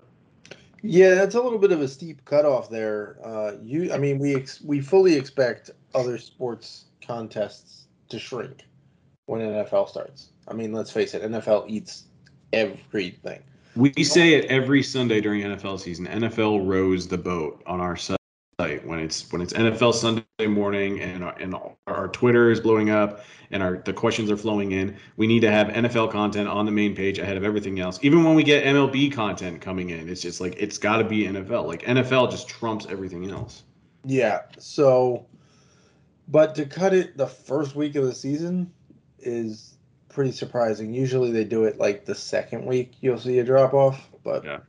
Yeah, 0.83 1.15
that's 1.15 1.35
a 1.35 1.41
little 1.41 1.57
bit 1.57 1.71
of 1.71 1.81
a 1.81 1.87
steep 1.87 2.23
cutoff 2.25 2.69
there. 2.69 3.17
Uh, 3.23 3.53
you, 3.63 3.91
I 3.91 3.97
mean, 3.97 4.19
we 4.19 4.35
ex- 4.35 4.61
we 4.61 4.79
fully 4.79 5.15
expect 5.15 5.71
other 5.95 6.17
sports 6.17 6.85
contests 7.05 7.87
to 8.09 8.19
shrink 8.19 8.63
when 9.25 9.41
NFL 9.41 9.89
starts. 9.89 10.29
I 10.47 10.53
mean, 10.53 10.73
let's 10.73 10.91
face 10.91 11.13
it, 11.13 11.23
NFL 11.23 11.65
eats 11.67 12.03
everything. 12.53 13.41
We 13.77 14.03
say 14.03 14.33
it 14.33 14.45
every 14.45 14.81
Sunday 14.81 15.21
during 15.21 15.41
NFL 15.41 15.79
season. 15.79 16.07
NFL 16.07 16.67
rows 16.67 17.07
the 17.07 17.17
boat 17.17 17.61
on 17.67 17.79
our 17.79 17.95
site 17.95 18.17
when 18.83 18.97
it's 18.97 19.31
when 19.31 19.39
it's 19.41 19.53
NFL 19.53 19.93
Sunday 19.93 20.47
morning 20.47 20.99
and 20.99 21.23
our, 21.23 21.37
and 21.37 21.55
our 21.85 22.07
Twitter 22.07 22.49
is 22.49 22.59
blowing 22.59 22.89
up 22.89 23.23
and 23.51 23.61
our 23.61 23.77
the 23.85 23.93
questions 23.93 24.31
are 24.31 24.37
flowing 24.37 24.71
in. 24.71 24.97
We 25.15 25.27
need 25.27 25.41
to 25.41 25.51
have 25.51 25.67
NFL 25.67 26.11
content 26.11 26.47
on 26.47 26.65
the 26.65 26.71
main 26.71 26.95
page 26.95 27.19
ahead 27.19 27.37
of 27.37 27.43
everything 27.43 27.79
else. 27.79 27.99
Even 28.01 28.23
when 28.23 28.33
we 28.33 28.43
get 28.43 28.65
MLB 28.65 29.11
content 29.13 29.61
coming 29.61 29.91
in, 29.91 30.09
it's 30.09 30.21
just 30.21 30.41
like 30.41 30.55
it's 30.57 30.79
got 30.79 30.97
to 30.97 31.03
be 31.03 31.25
NFL. 31.25 31.67
Like 31.67 31.83
NFL 31.83 32.31
just 32.31 32.47
trumps 32.47 32.87
everything 32.89 33.29
else. 33.29 33.63
Yeah. 34.03 34.41
So, 34.57 35.27
but 36.27 36.55
to 36.55 36.65
cut 36.65 36.95
it 36.95 37.15
the 37.15 37.27
first 37.27 37.75
week 37.75 37.95
of 37.95 38.05
the 38.05 38.15
season 38.15 38.71
is 39.19 39.76
pretty 40.17 40.31
surprising. 40.31 40.95
Usually 40.95 41.31
they 41.31 41.43
do 41.43 41.65
it 41.65 41.77
like 41.77 42.03
the 42.03 42.15
second 42.15 42.65
week. 42.65 42.93
You'll 43.01 43.19
see 43.19 43.37
a 43.37 43.43
drop 43.43 43.75
off, 43.75 44.09
but 44.23 44.43
Yeah. 44.43 44.61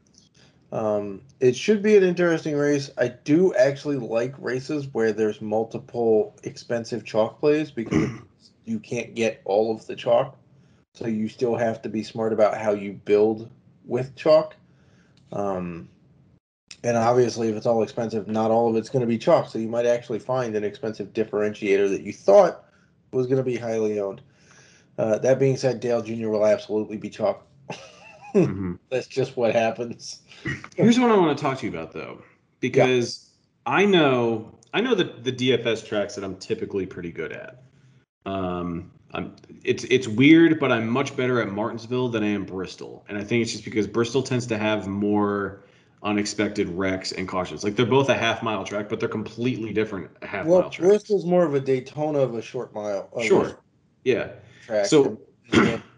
um, 0.72 1.22
it 1.40 1.56
should 1.56 1.82
be 1.82 1.96
an 1.96 2.02
interesting 2.02 2.54
race. 2.54 2.90
I 2.98 3.08
do 3.08 3.54
actually 3.54 3.96
like 3.96 4.34
races 4.38 4.88
where 4.92 5.10
there's 5.10 5.40
multiple 5.40 6.36
expensive 6.42 7.02
chalk 7.02 7.40
plays 7.40 7.70
because 7.70 8.10
you 8.66 8.78
can't 8.78 9.14
get 9.14 9.40
all 9.46 9.74
of 9.74 9.86
the 9.86 9.96
chalk, 9.96 10.36
so 10.92 11.06
you 11.06 11.30
still 11.30 11.56
have 11.56 11.80
to 11.80 11.88
be 11.88 12.02
smart 12.02 12.34
about 12.34 12.58
how 12.58 12.72
you 12.72 12.92
build 12.92 13.48
with 13.86 14.14
chalk. 14.16 14.54
Um, 15.32 15.88
and 16.84 16.94
obviously, 16.94 17.48
if 17.48 17.56
it's 17.56 17.64
all 17.64 17.82
expensive, 17.82 18.28
not 18.28 18.50
all 18.50 18.68
of 18.68 18.76
it's 18.76 18.90
going 18.90 19.00
to 19.00 19.06
be 19.06 19.16
chalk. 19.16 19.48
So 19.48 19.58
you 19.58 19.68
might 19.68 19.86
actually 19.86 20.18
find 20.18 20.54
an 20.56 20.62
expensive 20.62 21.14
differentiator 21.14 21.88
that 21.88 22.02
you 22.02 22.12
thought 22.12 22.66
was 23.12 23.26
going 23.26 23.38
to 23.38 23.42
be 23.42 23.56
highly 23.56 23.98
owned. 23.98 24.20
Uh, 24.98 25.16
that 25.18 25.38
being 25.38 25.56
said, 25.56 25.80
Dale 25.80 26.02
Jr. 26.02 26.28
will 26.28 26.44
absolutely 26.44 26.96
be 26.96 27.08
chalk. 27.08 27.46
Mhm. 28.34 28.78
That's 28.90 29.06
just 29.06 29.36
what 29.36 29.54
happens. 29.54 30.20
Here's 30.76 30.98
what 30.98 31.10
I 31.10 31.16
want 31.16 31.38
to 31.38 31.42
talk 31.42 31.58
to 31.58 31.66
you 31.66 31.72
about 31.72 31.92
though, 31.92 32.20
because 32.60 33.30
I 33.64 33.84
know 33.84 34.58
I 34.74 34.80
know 34.80 34.94
the 34.94 35.04
the 35.22 35.32
DFS 35.32 35.86
tracks 35.86 36.14
that 36.16 36.24
I'm 36.24 36.36
typically 36.36 36.84
pretty 36.84 37.12
good 37.12 37.32
at. 37.32 37.62
Um, 38.26 38.90
I'm 39.14 39.34
it's 39.64 39.84
it's 39.84 40.08
weird, 40.08 40.58
but 40.60 40.72
I'm 40.72 40.88
much 40.88 41.16
better 41.16 41.40
at 41.40 41.48
Martinsville 41.48 42.08
than 42.08 42.22
I 42.24 42.28
am 42.28 42.44
Bristol, 42.44 43.04
and 43.08 43.16
I 43.16 43.24
think 43.24 43.42
it's 43.42 43.52
just 43.52 43.64
because 43.64 43.86
Bristol 43.86 44.22
tends 44.22 44.46
to 44.48 44.58
have 44.58 44.86
more 44.88 45.64
unexpected 46.02 46.68
wrecks 46.68 47.12
and 47.12 47.26
cautions. 47.26 47.64
Like 47.64 47.76
they're 47.76 47.86
both 47.86 48.08
a 48.08 48.14
half 48.14 48.42
mile 48.42 48.64
track, 48.64 48.88
but 48.88 49.00
they're 49.00 49.08
completely 49.08 49.72
different 49.72 50.10
half 50.22 50.46
Well, 50.46 50.62
mile 50.62 50.70
tracks. 50.70 50.88
Bristol's 50.88 51.24
more 51.24 51.44
of 51.44 51.54
a 51.54 51.60
Daytona 51.60 52.18
of 52.18 52.34
a 52.34 52.42
short 52.42 52.74
mile. 52.74 53.08
a 53.16 53.22
Sure. 53.24 53.58
Yeah. 54.04 54.28
Track 54.66 54.86
So- 54.86 55.18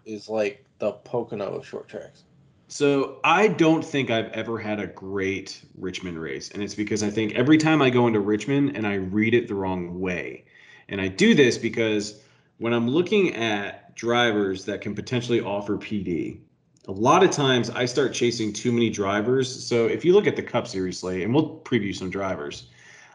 is 0.05 0.29
like 0.29 0.65
the 0.79 0.93
Pocono 0.93 1.55
of 1.55 1.65
short 1.65 1.87
tracks. 1.87 2.23
So 2.67 3.19
I 3.25 3.49
don't 3.49 3.83
think 3.83 4.09
I've 4.09 4.31
ever 4.31 4.57
had 4.57 4.79
a 4.79 4.87
great 4.87 5.61
Richmond 5.77 6.17
race, 6.19 6.51
and 6.51 6.63
it's 6.63 6.73
because 6.73 7.03
I 7.03 7.09
think 7.09 7.35
every 7.35 7.57
time 7.57 7.81
I 7.81 7.89
go 7.89 8.07
into 8.07 8.21
Richmond 8.21 8.77
and 8.77 8.87
I 8.87 8.95
read 8.95 9.33
it 9.33 9.49
the 9.49 9.55
wrong 9.55 9.99
way, 9.99 10.45
and 10.87 11.01
I 11.01 11.09
do 11.09 11.35
this 11.35 11.57
because 11.57 12.21
when 12.59 12.73
I'm 12.73 12.87
looking 12.87 13.35
at 13.35 13.93
drivers 13.95 14.63
that 14.65 14.79
can 14.79 14.95
potentially 14.95 15.41
offer 15.41 15.77
PD, 15.77 16.39
a 16.87 16.91
lot 16.91 17.23
of 17.23 17.31
times 17.31 17.69
I 17.69 17.85
start 17.85 18.13
chasing 18.13 18.53
too 18.53 18.71
many 18.71 18.89
drivers. 18.89 19.65
So 19.65 19.87
if 19.87 20.05
you 20.05 20.13
look 20.13 20.25
at 20.25 20.35
the 20.35 20.43
Cup 20.43 20.67
Series 20.67 20.99
slate, 20.99 21.23
and 21.23 21.33
we'll 21.33 21.59
preview 21.59 21.93
some 21.95 22.09
drivers, 22.09 22.69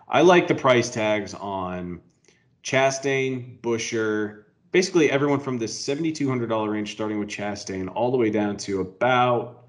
I 0.09 0.21
like 0.21 0.49
the 0.49 0.55
price 0.55 0.91
tags 0.91 1.35
on 1.35 2.01
Chastain, 2.63 3.59
Buescher, 3.61 4.45
basically 4.77 5.11
everyone 5.11 5.41
from 5.41 5.57
the 5.57 5.65
$7,200 5.65 6.71
range, 6.71 6.93
starting 6.93 7.19
with 7.19 7.31
Chastain, 7.31 7.91
all 7.95 8.11
the 8.11 8.17
way 8.19 8.29
down 8.29 8.59
to 8.59 8.83
about 8.83 9.65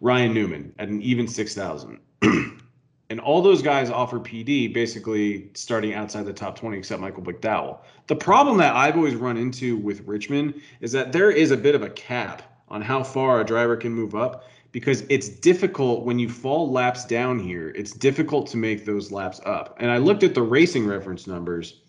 Ryan 0.00 0.34
Newman 0.34 0.74
at 0.80 0.88
an 0.88 1.00
even 1.00 1.28
6,000. 1.28 2.00
and 2.22 3.20
all 3.20 3.40
those 3.40 3.62
guys 3.62 3.90
offer 3.90 4.18
PD 4.18 4.74
basically 4.74 5.50
starting 5.54 5.94
outside 5.94 6.24
the 6.24 6.32
top 6.32 6.56
20, 6.56 6.76
except 6.76 7.00
Michael 7.00 7.22
McDowell. 7.22 7.78
The 8.08 8.16
problem 8.16 8.56
that 8.56 8.74
I've 8.74 8.96
always 8.96 9.14
run 9.14 9.36
into 9.36 9.76
with 9.76 10.00
Richmond 10.00 10.60
is 10.80 10.90
that 10.90 11.12
there 11.12 11.30
is 11.30 11.52
a 11.52 11.56
bit 11.56 11.76
of 11.76 11.82
a 11.82 11.90
cap 11.90 12.42
on 12.66 12.82
how 12.82 13.04
far 13.04 13.40
a 13.40 13.44
driver 13.44 13.76
can 13.76 13.92
move 13.92 14.16
up 14.16 14.46
because 14.72 15.04
it's 15.10 15.28
difficult 15.28 16.04
when 16.04 16.18
you 16.18 16.28
fall 16.28 16.72
laps 16.72 17.04
down 17.04 17.38
here. 17.38 17.68
It's 17.76 17.92
difficult 17.92 18.48
to 18.48 18.56
make 18.56 18.84
those 18.84 19.12
laps 19.12 19.40
up. 19.46 19.76
And 19.78 19.92
I 19.92 19.98
looked 19.98 20.24
at 20.24 20.34
the 20.34 20.42
racing 20.42 20.88
reference 20.88 21.28
numbers 21.28 21.82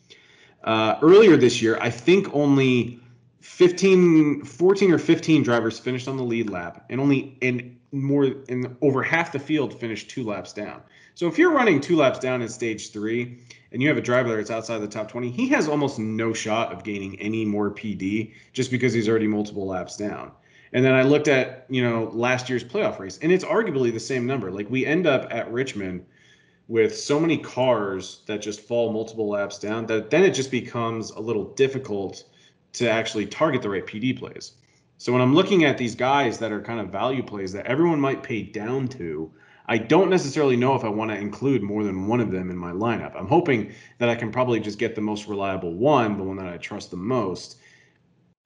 uh, 0.64 0.98
earlier 1.02 1.38
this 1.38 1.62
year. 1.62 1.78
I 1.82 1.90
think 1.90 2.34
only 2.34 3.00
15, 3.42 4.46
14 4.46 4.92
or 4.92 4.98
15 4.98 5.44
drivers 5.44 5.80
finished 5.80 6.08
on 6.08 6.18
the 6.18 6.24
lead 6.24 6.50
lap, 6.50 6.86
and 6.90 7.00
only 7.00 7.38
in 7.42 7.78
more 7.92 8.26
in 8.26 8.76
over 8.82 9.04
half 9.04 9.32
the 9.32 9.40
field 9.40 9.80
finished 9.80 10.10
two 10.10 10.24
laps 10.24 10.52
down. 10.54 10.82
So 11.16 11.28
if 11.28 11.38
you're 11.38 11.52
running 11.52 11.80
two 11.80 11.96
laps 11.96 12.18
down 12.18 12.42
in 12.42 12.50
stage 12.50 12.92
three, 12.92 13.40
and 13.72 13.82
you 13.82 13.88
have 13.88 13.98
a 13.98 14.02
driver 14.02 14.36
that's 14.36 14.50
outside 14.50 14.80
the 14.80 14.88
top 14.88 15.10
20, 15.10 15.30
he 15.30 15.48
has 15.50 15.68
almost 15.68 16.00
no 16.00 16.34
shot 16.34 16.72
of 16.72 16.84
gaining 16.84 17.20
any 17.20 17.44
more 17.46 17.70
PD 17.70 18.34
just 18.54 18.72
because 18.72 18.94
he's 18.94 19.10
already 19.10 19.28
multiple 19.28 19.68
laps 19.68 19.98
down. 19.98 20.32
And 20.74 20.84
then 20.84 20.94
I 20.94 21.04
looked 21.04 21.28
at, 21.28 21.66
you 21.70 21.84
know, 21.84 22.10
last 22.14 22.50
year's 22.50 22.64
playoff 22.64 22.98
race, 22.98 23.20
and 23.22 23.32
it's 23.32 23.44
arguably 23.44 23.94
the 23.94 24.00
same 24.00 24.26
number. 24.26 24.52
Like 24.52 24.70
we 24.70 24.86
end 24.86 25.06
up 25.06 25.28
at 25.32 25.52
Richmond 25.52 26.06
with 26.68 26.98
so 26.98 27.20
many 27.20 27.38
cars 27.38 28.22
that 28.26 28.42
just 28.42 28.62
fall 28.62 28.92
multiple 28.92 29.30
laps 29.30 29.60
down 29.60 29.86
that 29.86 30.10
then 30.10 30.24
it 30.24 30.34
just 30.34 30.52
becomes 30.52 31.12
a 31.12 31.20
little 31.20 31.54
difficult 31.56 32.24
to 32.74 32.90
actually 32.90 33.26
target 33.26 33.62
the 33.62 33.70
right 33.70 33.86
PD 33.86 34.18
plays. 34.18 34.54
So 34.98 35.12
when 35.12 35.22
I'm 35.22 35.36
looking 35.36 35.66
at 35.66 35.78
these 35.78 35.96
guys 35.96 36.38
that 36.40 36.52
are 36.52 36.62
kind 36.62 36.80
of 36.80 36.90
value 36.90 37.24
plays 37.24 37.52
that 37.54 37.66
everyone 37.66 38.00
might 38.00 38.24
pay 38.24 38.42
down 38.42 38.88
to, 38.90 39.32
I 39.66 39.78
don't 39.78 40.10
necessarily 40.10 40.56
know 40.56 40.76
if 40.76 40.84
I 40.84 40.90
want 40.90 41.12
to 41.12 41.18
include 41.18 41.62
more 41.62 41.84
than 41.84 42.08
one 42.08 42.20
of 42.20 42.32
them 42.32 42.50
in 42.50 42.58
my 42.58 42.72
lineup. 42.72 43.16
I'm 43.16 43.28
hoping 43.28 43.74
that 43.98 44.10
I 44.10 44.16
can 44.16 44.32
probably 44.32 44.60
just 44.60 44.80
get 44.80 44.96
the 44.96 45.02
most 45.02 45.28
reliable 45.28 45.74
one, 45.74 46.18
the 46.18 46.24
one 46.24 46.38
that 46.38 46.48
I 46.48 46.58
trust 46.58 46.92
the 46.92 46.98
most, 46.98 47.58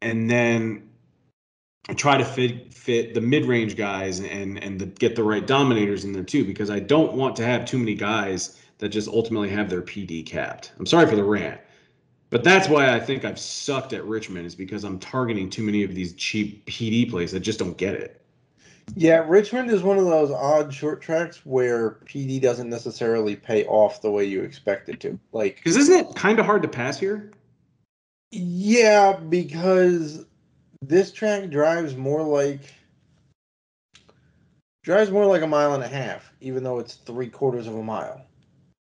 and 0.01 0.29
then 0.29 0.89
try 1.95 2.17
to 2.17 2.25
fit 2.25 2.73
fit 2.73 3.13
the 3.13 3.21
mid-range 3.21 3.75
guys 3.75 4.19
and 4.19 4.61
and 4.63 4.79
the, 4.79 4.85
get 4.85 5.15
the 5.15 5.23
right 5.23 5.45
dominators 5.47 6.03
in 6.03 6.13
there 6.13 6.23
too 6.23 6.45
because 6.45 6.69
I 6.69 6.79
don't 6.79 7.13
want 7.13 7.35
to 7.37 7.45
have 7.45 7.65
too 7.65 7.77
many 7.77 7.95
guys 7.95 8.61
that 8.79 8.89
just 8.89 9.07
ultimately 9.07 9.49
have 9.49 9.69
their 9.69 9.81
PD 9.81 10.25
capped. 10.25 10.71
I'm 10.77 10.85
sorry 10.85 11.07
for 11.07 11.15
the 11.15 11.23
rant. 11.23 11.59
But 12.29 12.43
that's 12.43 12.67
why 12.67 12.93
I 12.93 12.99
think 12.99 13.23
I've 13.23 13.39
sucked 13.39 13.93
at 13.93 14.03
Richmond 14.05 14.45
is 14.45 14.53
because 14.55 14.83
I'm 14.83 14.99
targeting 14.99 15.49
too 15.49 15.63
many 15.63 15.83
of 15.83 15.95
these 15.95 16.13
cheap 16.13 16.65
PD 16.65 17.09
plays 17.09 17.31
that 17.31 17.39
just 17.39 17.57
don't 17.59 17.77
get 17.77 17.95
it. 17.95 18.21
Yeah, 18.95 19.23
Richmond 19.27 19.69
is 19.69 19.83
one 19.83 19.97
of 19.97 20.05
those 20.05 20.31
odd 20.31 20.73
short 20.73 21.01
tracks 21.01 21.45
where 21.45 21.99
PD 22.05 22.41
doesn't 22.41 22.69
necessarily 22.69 23.35
pay 23.35 23.65
off 23.65 24.01
the 24.01 24.11
way 24.11 24.25
you 24.25 24.41
expect 24.43 24.89
it 24.89 24.99
to. 25.01 25.19
Like, 25.31 25.57
Because 25.57 25.75
isn't 25.77 25.93
it 25.95 26.15
kind 26.15 26.39
of 26.39 26.45
hard 26.45 26.61
to 26.63 26.67
pass 26.67 26.99
here? 26.99 27.31
yeah, 28.31 29.13
because 29.17 30.25
this 30.81 31.11
track 31.11 31.49
drives 31.49 31.95
more 31.95 32.23
like 32.23 32.61
drives 34.83 35.11
more 35.11 35.25
like 35.25 35.41
a 35.41 35.47
mile 35.47 35.73
and 35.73 35.83
a 35.83 35.87
half, 35.87 36.31
even 36.41 36.63
though 36.63 36.79
it's 36.79 36.95
three 36.95 37.29
quarters 37.29 37.67
of 37.67 37.75
a 37.75 37.83
mile, 37.83 38.21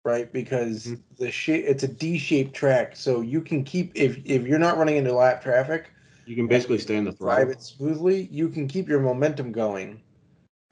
right? 0.04 0.30
Because 0.32 0.86
Mhm. 0.86 1.00
the 1.18 1.30
shape 1.30 1.64
it's 1.66 1.82
a 1.84 1.88
D-shaped 1.88 2.54
track, 2.54 2.96
so 2.96 3.20
you 3.20 3.40
can 3.40 3.64
keep 3.64 3.92
if 3.94 4.18
if 4.24 4.46
you're 4.46 4.58
not 4.58 4.76
running 4.76 4.96
into 4.96 5.12
lap 5.12 5.42
traffic, 5.42 5.90
You 6.26 6.36
can 6.36 6.46
basically 6.48 6.78
stay 6.78 6.96
in 6.96 7.04
the 7.04 7.12
drive 7.12 7.48
throttle. 7.48 7.52
it 7.52 7.62
smoothly, 7.62 8.28
you 8.30 8.48
can 8.48 8.68
keep 8.68 8.88
your 8.88 9.00
momentum 9.00 9.52
going, 9.52 10.02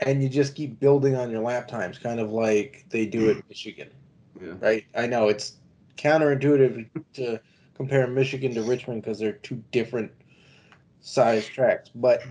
and 0.01 0.23
you 0.23 0.29
just 0.29 0.55
keep 0.55 0.79
building 0.81 1.15
on 1.15 1.31
your 1.31 1.41
lap 1.43 1.69
times, 1.69 1.99
kind 1.99 2.21
of 2.21 2.33
like 2.33 2.85
they 2.91 3.07
do 3.07 3.31
at 3.31 3.37
Michigan, 3.49 3.89
Yeah. 4.43 4.55
right? 4.61 4.85
I 4.95 5.07
know 5.07 5.29
it's 5.29 5.57
counterintuitive 5.97 6.89
to 7.15 7.41
compare 7.75 8.07
Michigan 8.09 8.53
to 8.55 8.63
Richmond 8.63 9.03
because 9.03 9.19
they're 9.19 9.33
two 9.33 9.63
different 9.71 10.11
size 11.05 11.47
tracks, 11.47 11.91
but 11.95 12.23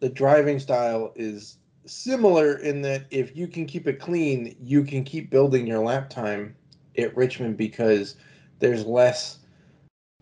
the 0.00 0.08
driving 0.08 0.58
style 0.58 1.12
is 1.14 1.58
similar 1.86 2.56
in 2.56 2.80
that 2.82 3.04
if 3.10 3.36
you 3.36 3.46
can 3.46 3.66
keep 3.66 3.86
it 3.86 4.00
clean, 4.00 4.56
you 4.60 4.82
can 4.82 5.04
keep 5.04 5.30
building 5.30 5.66
your 5.66 5.80
lap 5.80 6.08
time 6.08 6.56
at 6.98 7.16
Richmond 7.16 7.56
because 7.56 8.16
there's 8.58 8.86
less 8.86 9.38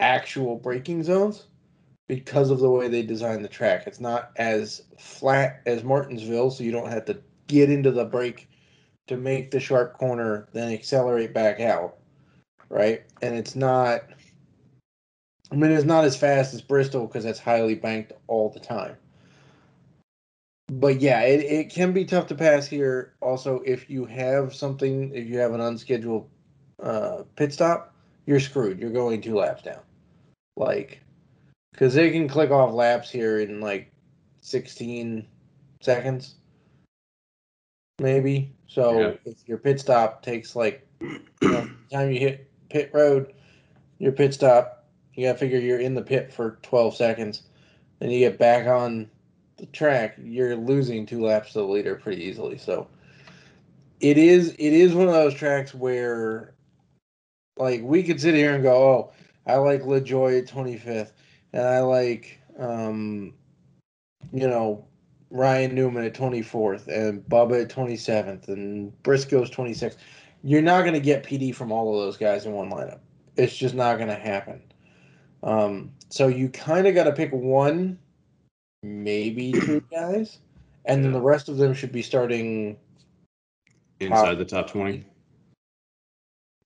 actual 0.01 0.57
braking 0.57 1.03
zones 1.03 1.47
because 2.09 2.51
of 2.51 2.59
the 2.59 2.69
way 2.69 2.89
they 2.89 3.03
designed 3.03 3.45
the 3.45 3.49
track. 3.49 3.87
It's 3.87 4.01
not 4.01 4.33
as 4.37 4.83
flat 4.99 5.63
as 5.65 5.85
Martinsville, 5.85 6.51
so 6.51 6.65
you 6.65 6.73
don't 6.73 6.91
have 6.91 7.05
to 7.05 7.19
get 7.47 7.71
into 7.71 7.93
the 7.93 8.05
brake 8.05 8.49
to 9.07 9.17
make 9.17 9.51
the 9.51 9.61
sharp 9.61 9.97
corner, 9.99 10.49
then 10.53 10.73
accelerate 10.73 11.33
back 11.33 11.61
out, 11.61 11.99
right? 12.69 13.03
And 13.23 13.37
it's 13.37 13.55
not. 13.55 14.03
I 15.53 15.57
mean, 15.57 15.73
it's 15.73 15.85
not 15.85 16.05
as 16.05 16.17
fast 16.17 16.55
as 16.55 16.61
Bristol 16.63 17.07
because 17.07 17.25
it's 17.25 17.41
highly 17.41 17.75
banked 17.75 18.13
all 18.29 18.51
the 18.51 18.61
time. 18.61 18.97
but 20.71 21.01
yeah, 21.01 21.23
it, 21.23 21.41
it 21.41 21.71
can 21.71 21.93
be 21.93 22.05
tough 22.05 22.29
to 22.29 22.35
pass 22.35 22.67
here. 22.67 23.15
Also, 23.21 23.61
if 23.67 23.91
you 23.91 24.05
have 24.05 24.55
something, 24.55 25.13
if 25.15 25.27
you 25.27 25.39
have 25.39 25.53
an 25.53 25.61
unscheduled 25.61 26.29
uh, 26.81 27.25
pit 27.35 27.53
stop, 27.53 27.93
you're 28.27 28.41
screwed. 28.41 28.79
You're 28.79 28.93
going 28.93 29.21
two 29.21 29.35
laps 29.35 29.63
down. 29.63 29.81
Like, 30.57 31.03
because 31.73 31.95
they 31.95 32.11
can 32.13 32.29
click 32.29 32.51
off 32.53 32.73
laps 32.73 33.11
here 33.11 33.41
in 33.41 33.61
like 33.61 33.93
16 34.43 35.27
seconds, 35.81 36.37
maybe. 37.99 38.55
So 38.69 39.01
Yeah. 39.01 39.13
if 39.25 39.49
your 39.49 39.59
pit 39.59 39.81
stop 39.81 40.23
takes 40.23 40.55
like, 40.55 40.87
you 41.01 41.21
know, 41.43 41.69
time 41.93 42.13
you 42.13 42.21
hit 42.21 42.49
pit 42.69 42.91
road, 42.95 43.35
your 43.99 44.13
pit 44.13 44.35
stop, 44.35 44.80
you 45.15 45.27
got 45.27 45.33
to 45.33 45.39
figure 45.39 45.59
you're 45.59 45.81
in 45.81 45.95
the 45.95 46.03
pit 46.03 46.33
for 46.33 46.59
12 46.63 46.97
seconds. 46.97 47.43
Then 47.99 48.11
you 48.11 48.21
get 48.21 48.39
back 48.39 48.67
on 48.67 49.11
the 49.57 49.67
track, 49.67 50.17
you're 50.23 50.57
losing 50.57 51.05
two 51.05 51.23
laps 51.23 51.53
to 51.53 51.59
the 51.59 51.65
leader 51.65 51.95
pretty 51.95 52.23
easily. 52.23 52.57
So 52.57 52.89
it 54.01 54.17
is 54.17 54.55
it 54.59 54.73
is 54.73 54.95
one 54.95 55.09
of 55.09 55.15
those 55.15 55.35
tracks 55.35 55.75
where 55.75 56.55
like 57.57 57.83
we 57.83 58.03
could 58.03 58.21
sit 58.21 58.35
here 58.35 58.55
and 58.55 58.63
go, 58.63 58.73
oh, 58.73 59.13
I 59.47 59.57
like 59.57 59.83
LaJoie 59.83 60.39
at 60.39 60.49
25th, 60.49 61.13
and 61.53 61.67
I 61.67 61.81
like 61.81 62.41
um, 62.59 63.35
you 64.33 64.49
know 64.49 64.87
Ryan 65.31 65.75
Newman 65.75 66.05
at 66.05 66.15
24th, 66.15 66.89
and 66.89 67.23
Bubba 67.29 67.63
at 67.63 67.69
27th, 67.69 68.49
and 68.49 69.03
Briscoe's 69.03 69.51
26th. 69.51 69.97
You're 70.43 70.63
not 70.63 70.83
going 70.83 70.95
to 70.95 71.01
get 71.01 71.25
PD 71.25 71.55
from 71.55 71.71
all 71.71 71.95
of 71.95 72.01
those 72.01 72.17
guys 72.17 72.47
in 72.47 72.53
one 72.53 72.71
lineup. 72.71 73.01
It's 73.37 73.55
just 73.55 73.75
not 73.75 73.97
going 73.97 74.09
to 74.09 74.15
happen. 74.15 74.63
Um, 75.43 75.93
so 76.11 76.29
you 76.29 76.49
kind 76.49 76.87
of 76.87 76.95
got 76.95 77.05
to 77.05 77.13
pick 77.13 77.33
one, 77.33 77.99
maybe 78.83 79.53
two 79.65 79.83
guys, 79.91 80.39
and 80.85 81.05
then 81.05 81.13
the 81.13 81.21
rest 81.21 81.49
of 81.49 81.57
them 81.57 81.75
should 81.75 81.93
be 81.93 82.03
starting 82.03 82.77
Inside 84.01 84.39
the 84.39 84.45
top 84.47 84.71
20. 84.71 85.05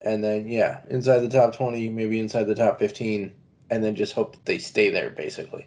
and 0.02 0.22
then 0.22 0.46
yeah, 0.48 0.82
inside 0.88 1.18
the 1.20 1.28
top 1.28 1.54
twenty, 1.56 1.88
maybe 1.88 2.20
inside 2.20 2.44
the 2.44 2.54
top 2.54 2.78
fifteen, 2.78 3.32
and 3.70 3.82
then 3.82 3.96
just 3.96 4.12
hope 4.12 4.32
that 4.32 4.44
they 4.44 4.58
stay 4.58 4.88
there. 4.90 5.10
Basically, 5.10 5.66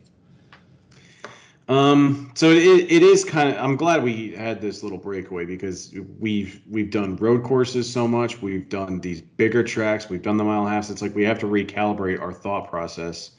Um, 1.69 2.31
so 2.33 2.49
it, 2.49 2.89
it 2.89 3.03
is 3.03 3.25
kind 3.25 3.49
of. 3.49 3.57
I'm 3.57 3.75
glad 3.75 4.01
we 4.01 4.31
had 4.31 4.61
this 4.61 4.83
little 4.83 4.97
breakaway 4.97 5.43
because 5.45 5.93
we've 6.17 6.61
we've 6.69 6.89
done 6.89 7.17
road 7.17 7.43
courses 7.43 7.91
so 7.91 8.07
much. 8.07 8.41
We've 8.41 8.69
done 8.69 9.01
these 9.01 9.21
bigger 9.21 9.63
tracks. 9.63 10.09
We've 10.09 10.21
done 10.21 10.37
the 10.37 10.45
mile 10.45 10.61
and 10.61 10.69
a 10.69 10.71
half. 10.71 10.89
It's 10.89 11.01
like 11.01 11.13
we 11.13 11.25
have 11.25 11.39
to 11.39 11.45
recalibrate 11.45 12.21
our 12.21 12.31
thought 12.31 12.69
process 12.69 13.31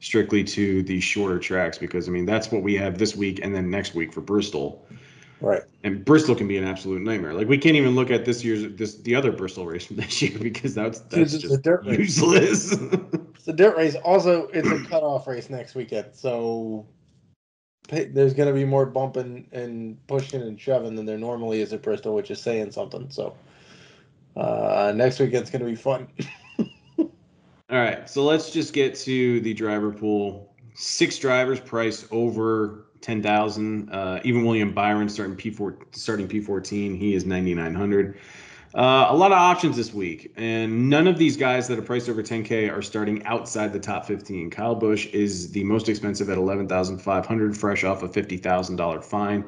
strictly 0.00 0.44
to 0.44 0.82
these 0.82 1.04
shorter 1.04 1.38
tracks 1.38 1.76
because 1.76 2.08
I 2.08 2.10
mean 2.12 2.24
that's 2.24 2.50
what 2.50 2.62
we 2.62 2.74
have 2.76 2.96
this 2.98 3.14
week 3.16 3.40
and 3.42 3.54
then 3.54 3.70
next 3.70 3.94
week 3.94 4.12
for 4.14 4.22
Bristol. 4.22 4.86
right? 5.40 5.62
And 5.82 6.04
Bristol 6.04 6.34
can 6.34 6.48
be 6.48 6.56
an 6.56 6.64
absolute 6.64 7.02
nightmare. 7.02 7.34
Like 7.34 7.48
we 7.48 7.58
can't 7.58 7.76
even 7.76 7.94
look 7.94 8.10
at 8.10 8.24
this 8.24 8.42
year's 8.42 8.66
this 8.76 8.96
the 8.96 9.14
other 9.14 9.30
Bristol 9.30 9.66
race 9.66 9.84
from 9.84 9.96
this 9.96 10.22
year 10.22 10.38
because 10.38 10.74
that's 10.74 11.00
that's 11.00 11.36
just 11.36 11.62
dirt 11.62 11.84
race. 11.84 11.98
useless. 11.98 12.76
It's 13.44 13.50
a 13.50 13.52
dirt 13.52 13.76
race. 13.76 13.94
Also, 13.96 14.46
it's 14.54 14.66
a 14.66 14.82
cutoff 14.88 15.26
race 15.26 15.50
next 15.50 15.74
weekend, 15.74 16.06
so 16.14 16.86
there's 17.88 18.34
going 18.34 18.48
to 18.48 18.54
be 18.54 18.64
more 18.64 18.86
bumping 18.86 19.46
and 19.52 20.04
pushing 20.06 20.42
and 20.42 20.60
shoving 20.60 20.94
than 20.94 21.06
there 21.06 21.18
normally 21.18 21.60
is 21.60 21.72
at 21.72 21.82
Bristol, 21.82 22.14
which 22.14 22.30
is 22.30 22.40
saying 22.40 22.72
something. 22.72 23.10
So 23.10 23.34
uh, 24.36 24.92
next 24.94 25.18
weekend's 25.18 25.50
going 25.50 25.60
to 25.60 25.68
be 25.68 25.76
fun. 25.76 26.08
All 26.98 27.80
right, 27.80 28.08
so 28.08 28.24
let's 28.24 28.50
just 28.50 28.72
get 28.72 28.94
to 28.96 29.40
the 29.40 29.54
driver 29.54 29.90
pool. 29.90 30.54
Six 30.74 31.18
drivers 31.18 31.60
priced 31.60 32.06
over 32.10 32.86
ten 33.00 33.22
thousand. 33.22 33.90
Uh, 33.90 34.20
even 34.24 34.44
William 34.44 34.72
Byron 34.72 35.08
starting 35.08 35.36
P 35.36 35.50
four 35.50 35.78
starting 35.92 36.26
P 36.26 36.40
fourteen. 36.40 36.96
He 36.96 37.14
is 37.14 37.24
ninety 37.24 37.54
nine 37.54 37.74
hundred. 37.74 38.18
Uh, 38.74 39.06
a 39.08 39.16
lot 39.16 39.30
of 39.30 39.38
options 39.38 39.76
this 39.76 39.94
week, 39.94 40.32
and 40.36 40.90
none 40.90 41.06
of 41.06 41.16
these 41.16 41.36
guys 41.36 41.68
that 41.68 41.78
are 41.78 41.82
priced 41.82 42.08
over 42.08 42.24
10K 42.24 42.72
are 42.72 42.82
starting 42.82 43.24
outside 43.24 43.72
the 43.72 43.78
top 43.78 44.04
15. 44.04 44.50
Kyle 44.50 44.74
Busch 44.74 45.06
is 45.06 45.52
the 45.52 45.62
most 45.62 45.88
expensive 45.88 46.28
at 46.28 46.38
11,500, 46.38 47.56
fresh 47.56 47.84
off 47.84 48.02
a 48.02 48.08
$50,000 48.08 49.04
fine. 49.04 49.44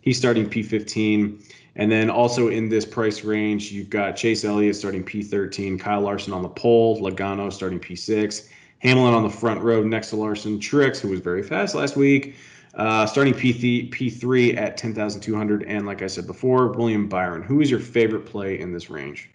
He's 0.00 0.16
starting 0.16 0.48
P15. 0.48 1.44
And 1.76 1.90
then 1.90 2.08
also 2.08 2.48
in 2.48 2.70
this 2.70 2.86
price 2.86 3.24
range, 3.24 3.72
you've 3.72 3.90
got 3.90 4.16
Chase 4.16 4.44
Elliott 4.44 4.76
starting 4.76 5.04
P13, 5.04 5.78
Kyle 5.78 6.00
Larson 6.00 6.32
on 6.32 6.42
the 6.42 6.48
pole, 6.48 6.98
Logano 6.98 7.52
starting 7.52 7.78
P6, 7.78 8.48
Hamlin 8.78 9.14
on 9.14 9.22
the 9.22 9.30
front 9.30 9.60
row 9.60 9.82
next 9.82 10.10
to 10.10 10.16
Larson, 10.16 10.58
Truex, 10.58 10.98
who 10.98 11.08
was 11.08 11.20
very 11.20 11.42
fast 11.42 11.74
last 11.74 11.96
week, 11.96 12.36
uh, 12.74 13.06
starting 13.06 13.34
P3, 13.34 13.90
P3 13.90 14.56
at 14.56 14.76
10,200. 14.76 15.64
And 15.64 15.86
like 15.86 16.02
I 16.02 16.06
said 16.06 16.26
before, 16.26 16.68
William 16.68 17.08
Byron. 17.08 17.42
Who 17.42 17.60
is 17.60 17.70
your 17.70 17.80
favorite 17.80 18.26
play 18.26 18.58
in 18.60 18.72
this 18.72 18.90
range? 18.90 19.30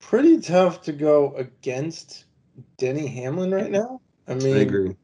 Pretty 0.00 0.40
tough 0.40 0.82
to 0.82 0.92
go 0.92 1.34
against 1.36 2.24
Denny 2.76 3.06
Hamlin 3.06 3.50
right 3.52 3.70
now. 3.70 4.00
I 4.28 4.34
mean, 4.34 4.56
I 4.56 4.60
agree. 4.60 4.96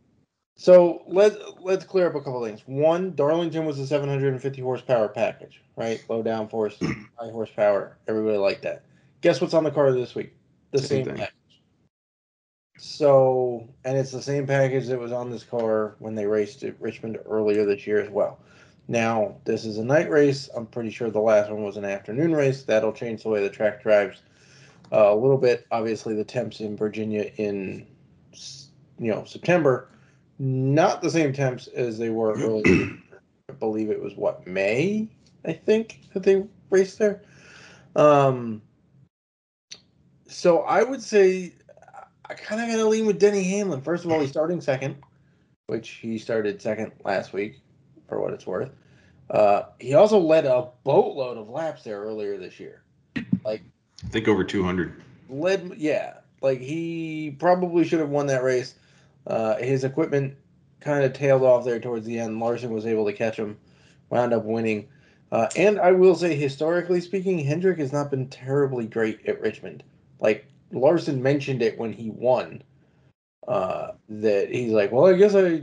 So 0.57 1.03
let 1.07 1.63
let's 1.63 1.85
clear 1.85 2.09
up 2.09 2.17
a 2.17 2.21
couple 2.21 2.45
things. 2.45 2.63
One, 2.67 3.15
Darlington 3.15 3.65
was 3.65 3.79
a 3.79 3.87
750 3.87 4.61
horsepower 4.61 5.09
package, 5.09 5.63
right? 5.77 6.05
Low 6.09 6.23
downforce, 6.23 6.77
high 7.19 7.31
horsepower. 7.31 7.97
Everybody 8.09 8.39
liked 8.39 8.63
that. 8.63 8.85
Guess 9.21 9.41
what's 9.41 9.55
on 9.55 9.65
the 9.65 9.71
car 9.71 9.93
this 9.93 10.15
week? 10.15 10.35
The 10.73 10.79
Same 10.79 10.89
same, 10.89 11.05
thing. 11.05 11.17
package. 11.17 11.35
So, 12.79 13.69
and 13.85 13.99
it's 13.99 14.13
the 14.13 14.23
same 14.23 14.47
package 14.47 14.87
that 14.87 14.99
was 14.99 15.13
on 15.13 15.31
this 15.31 15.43
car 15.43 15.97
when 15.99 16.15
they 16.15 16.27
raced 16.27 16.63
at 16.63 16.81
Richmond 16.81 17.19
earlier 17.27 17.65
this 17.67 17.87
year 17.87 18.01
as 18.01 18.09
well. 18.09 18.39
Now, 18.87 19.37
this 19.45 19.65
is 19.65 19.79
a 19.79 19.85
night 19.85 20.09
race. 20.09 20.49
I'm 20.55 20.67
pretty 20.67 20.91
sure 20.91 21.11
the 21.11 21.21
last 21.21 21.51
one 21.51 21.63
was 21.63 21.77
an 21.77 21.85
afternoon 21.85 22.33
race. 22.33 22.63
That'll 22.63 22.93
change 22.93 23.23
the 23.23 23.29
way 23.29 23.43
the 23.43 23.51
track 23.51 23.83
drives 23.83 24.23
uh, 24.93 25.13
a 25.13 25.15
little 25.15 25.37
bit. 25.37 25.67
Obviously, 25.71 26.15
the 26.15 26.25
temps 26.25 26.61
in 26.61 26.77
Virginia 26.77 27.31
in 27.37 27.87
you 28.99 29.11
know 29.11 29.25
September 29.25 29.89
not 30.39 31.03
the 31.03 31.11
same 31.11 31.33
temps 31.33 31.67
as 31.69 31.99
they 31.99 32.11
were 32.11 32.33
earlier. 32.35 32.97
I 33.49 33.53
believe 33.55 33.91
it 33.91 34.01
was 34.01 34.15
what 34.15 34.47
May, 34.47 35.09
I 35.45 35.53
think 35.53 36.01
that 36.13 36.23
they 36.23 36.45
raced 36.71 36.99
there. 36.99 37.23
Um, 37.97 38.63
so 40.27 40.61
I 40.61 40.83
would 40.83 41.03
say 41.03 41.55
I 42.31 42.35
kind 42.35 42.61
of 42.61 42.69
got 42.69 42.77
to 42.77 42.89
lean 42.89 43.07
with 43.07 43.19
Denny 43.19 43.43
Hamlin. 43.45 43.81
First 43.81 44.05
of 44.05 44.13
all, 44.13 44.21
he's 44.21 44.31
starting 44.31 44.61
second, 44.61 44.97
which 45.67 45.89
he 45.91 46.19
started 46.19 46.61
second 46.61 46.93
last 47.05 47.33
week, 47.33 47.61
for 48.09 48.21
what 48.21 48.33
it's 48.33 48.47
worth. 48.47 48.71
Uh, 49.31 49.63
he 49.79 49.95
also 49.95 50.19
led 50.19 50.45
a 50.47 50.69
boatload 50.85 51.39
of 51.39 51.49
laps 51.49 51.85
there 51.85 52.01
earlier 52.01 52.39
this 52.39 52.59
year. 52.59 52.83
Like 53.45 53.63
I 54.05 54.09
think 54.09 54.29
over 54.29 54.45
200. 54.45 55.03
led 55.29 55.75
yeah 55.77 56.15
like 56.41 56.61
he 56.61 57.37
probably 57.39 57.85
should 57.85 57.99
have 58.01 58.09
won 58.09 58.27
that 58.27 58.43
race 58.43 58.75
uh, 59.27 59.57
his 59.57 59.85
equipment 59.85 60.35
kind 60.81 61.05
of 61.05 61.13
tailed 61.13 61.43
off 61.43 61.65
there 61.65 61.81
towards 61.81 62.07
the 62.07 62.19
end 62.19 62.39
larson 62.41 62.71
was 62.71 62.87
able 62.87 63.05
to 63.05 63.13
catch 63.13 63.37
him 63.37 63.57
wound 64.09 64.33
up 64.33 64.45
winning 64.45 64.89
uh, 65.33 65.49
and 65.57 65.79
i 65.81 65.91
will 65.93 66.15
say 66.15 66.35
historically 66.35 67.01
speaking 67.01 67.39
hendrick 67.39 67.79
has 67.79 67.93
not 67.93 68.11
been 68.11 68.29
terribly 68.29 68.87
great 68.87 69.19
at 69.27 69.41
richmond 69.41 69.83
like 70.21 70.47
larson 70.73 71.23
mentioned 71.23 71.63
it 71.63 71.79
when 71.79 71.93
he 71.93 72.11
won 72.11 72.63
uh, 73.47 73.93
that 74.09 74.51
he's 74.51 74.73
like 74.73 74.93
well 74.93 75.07
i 75.07 75.15
guess 75.15 75.35
i 75.35 75.63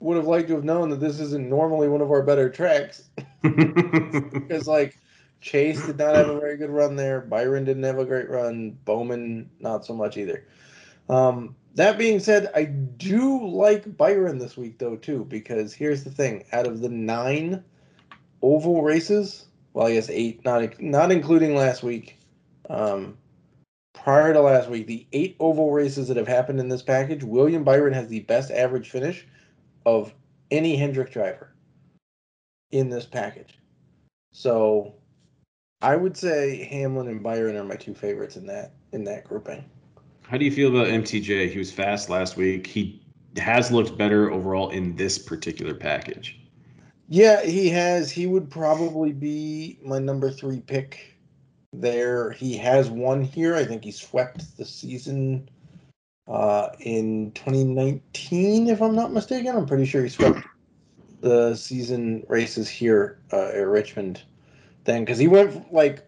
would 0.00 0.16
have 0.16 0.26
liked 0.26 0.48
to 0.48 0.54
have 0.54 0.64
known 0.64 0.90
that 0.90 1.00
this 1.00 1.20
isn't 1.20 1.48
normally 1.48 1.88
one 1.88 2.00
of 2.00 2.10
our 2.10 2.22
better 2.22 2.48
tracks 2.48 3.08
because 3.42 4.66
like 4.66 4.96
Chase 5.40 5.84
did 5.86 5.98
not 5.98 6.14
have 6.14 6.28
a 6.28 6.38
very 6.38 6.56
good 6.56 6.70
run 6.70 6.96
there. 6.96 7.20
Byron 7.20 7.64
didn't 7.64 7.84
have 7.84 7.98
a 7.98 8.04
great 8.04 8.28
run. 8.28 8.76
Bowman 8.84 9.48
not 9.60 9.84
so 9.84 9.94
much 9.94 10.16
either. 10.16 10.44
Um, 11.08 11.54
that 11.74 11.96
being 11.96 12.18
said, 12.18 12.50
I 12.54 12.64
do 12.64 13.46
like 13.46 13.96
Byron 13.96 14.38
this 14.38 14.56
week 14.56 14.78
though 14.78 14.96
too 14.96 15.24
because 15.24 15.72
here's 15.72 16.04
the 16.04 16.10
thing: 16.10 16.44
out 16.52 16.66
of 16.66 16.80
the 16.80 16.88
nine 16.88 17.62
oval 18.42 18.82
races, 18.82 19.46
well, 19.72 19.86
I 19.86 19.94
guess 19.94 20.10
eight, 20.10 20.44
not 20.44 20.80
not 20.80 21.12
including 21.12 21.54
last 21.54 21.82
week. 21.82 22.18
Um, 22.68 23.16
prior 24.02 24.32
to 24.32 24.40
last 24.40 24.68
week, 24.68 24.86
the 24.86 25.06
eight 25.12 25.36
oval 25.40 25.72
races 25.72 26.08
that 26.08 26.16
have 26.16 26.28
happened 26.28 26.60
in 26.60 26.68
this 26.68 26.82
package, 26.82 27.24
William 27.24 27.64
Byron 27.64 27.92
has 27.92 28.08
the 28.08 28.20
best 28.20 28.50
average 28.50 28.90
finish 28.90 29.26
of 29.86 30.12
any 30.50 30.76
Hendrick 30.76 31.12
driver 31.12 31.54
in 32.70 32.90
this 32.90 33.06
package. 33.06 33.58
So 34.32 34.94
I 35.80 35.96
would 35.96 36.16
say 36.16 36.64
Hamlin 36.64 37.08
and 37.08 37.22
Byron 37.22 37.56
are 37.56 37.64
my 37.64 37.76
two 37.76 37.94
favorites 37.94 38.36
in 38.36 38.46
that 38.46 38.72
in 38.92 39.04
that 39.04 39.24
grouping. 39.24 39.64
How 40.22 40.36
do 40.36 40.44
you 40.44 40.50
feel 40.50 40.68
about 40.68 40.88
MTJ? 40.88 41.50
He 41.50 41.58
was 41.58 41.72
fast 41.72 42.10
last 42.10 42.36
week. 42.36 42.66
He 42.66 43.02
has 43.36 43.70
looked 43.70 43.96
better 43.96 44.30
overall 44.30 44.70
in 44.70 44.96
this 44.96 45.18
particular 45.18 45.74
package. 45.74 46.38
Yeah, 47.08 47.42
he 47.42 47.68
has. 47.70 48.10
He 48.10 48.26
would 48.26 48.50
probably 48.50 49.12
be 49.12 49.78
my 49.82 49.98
number 49.98 50.30
three 50.30 50.60
pick 50.60 51.17
there. 51.72 52.30
He 52.30 52.56
has 52.56 52.90
won 52.90 53.22
here. 53.22 53.54
I 53.54 53.64
think 53.64 53.84
he 53.84 53.92
swept 53.92 54.56
the 54.56 54.64
season 54.64 55.48
uh, 56.26 56.70
in 56.80 57.32
2019, 57.32 58.68
if 58.68 58.82
I'm 58.82 58.94
not 58.94 59.12
mistaken. 59.12 59.56
I'm 59.56 59.66
pretty 59.66 59.86
sure 59.86 60.02
he 60.02 60.08
swept 60.08 60.40
the 61.20 61.54
season 61.54 62.24
races 62.28 62.68
here 62.68 63.18
uh, 63.32 63.48
at 63.48 63.66
Richmond 63.66 64.22
then 64.84 65.04
because 65.04 65.18
he 65.18 65.28
went 65.28 65.72
like 65.72 66.04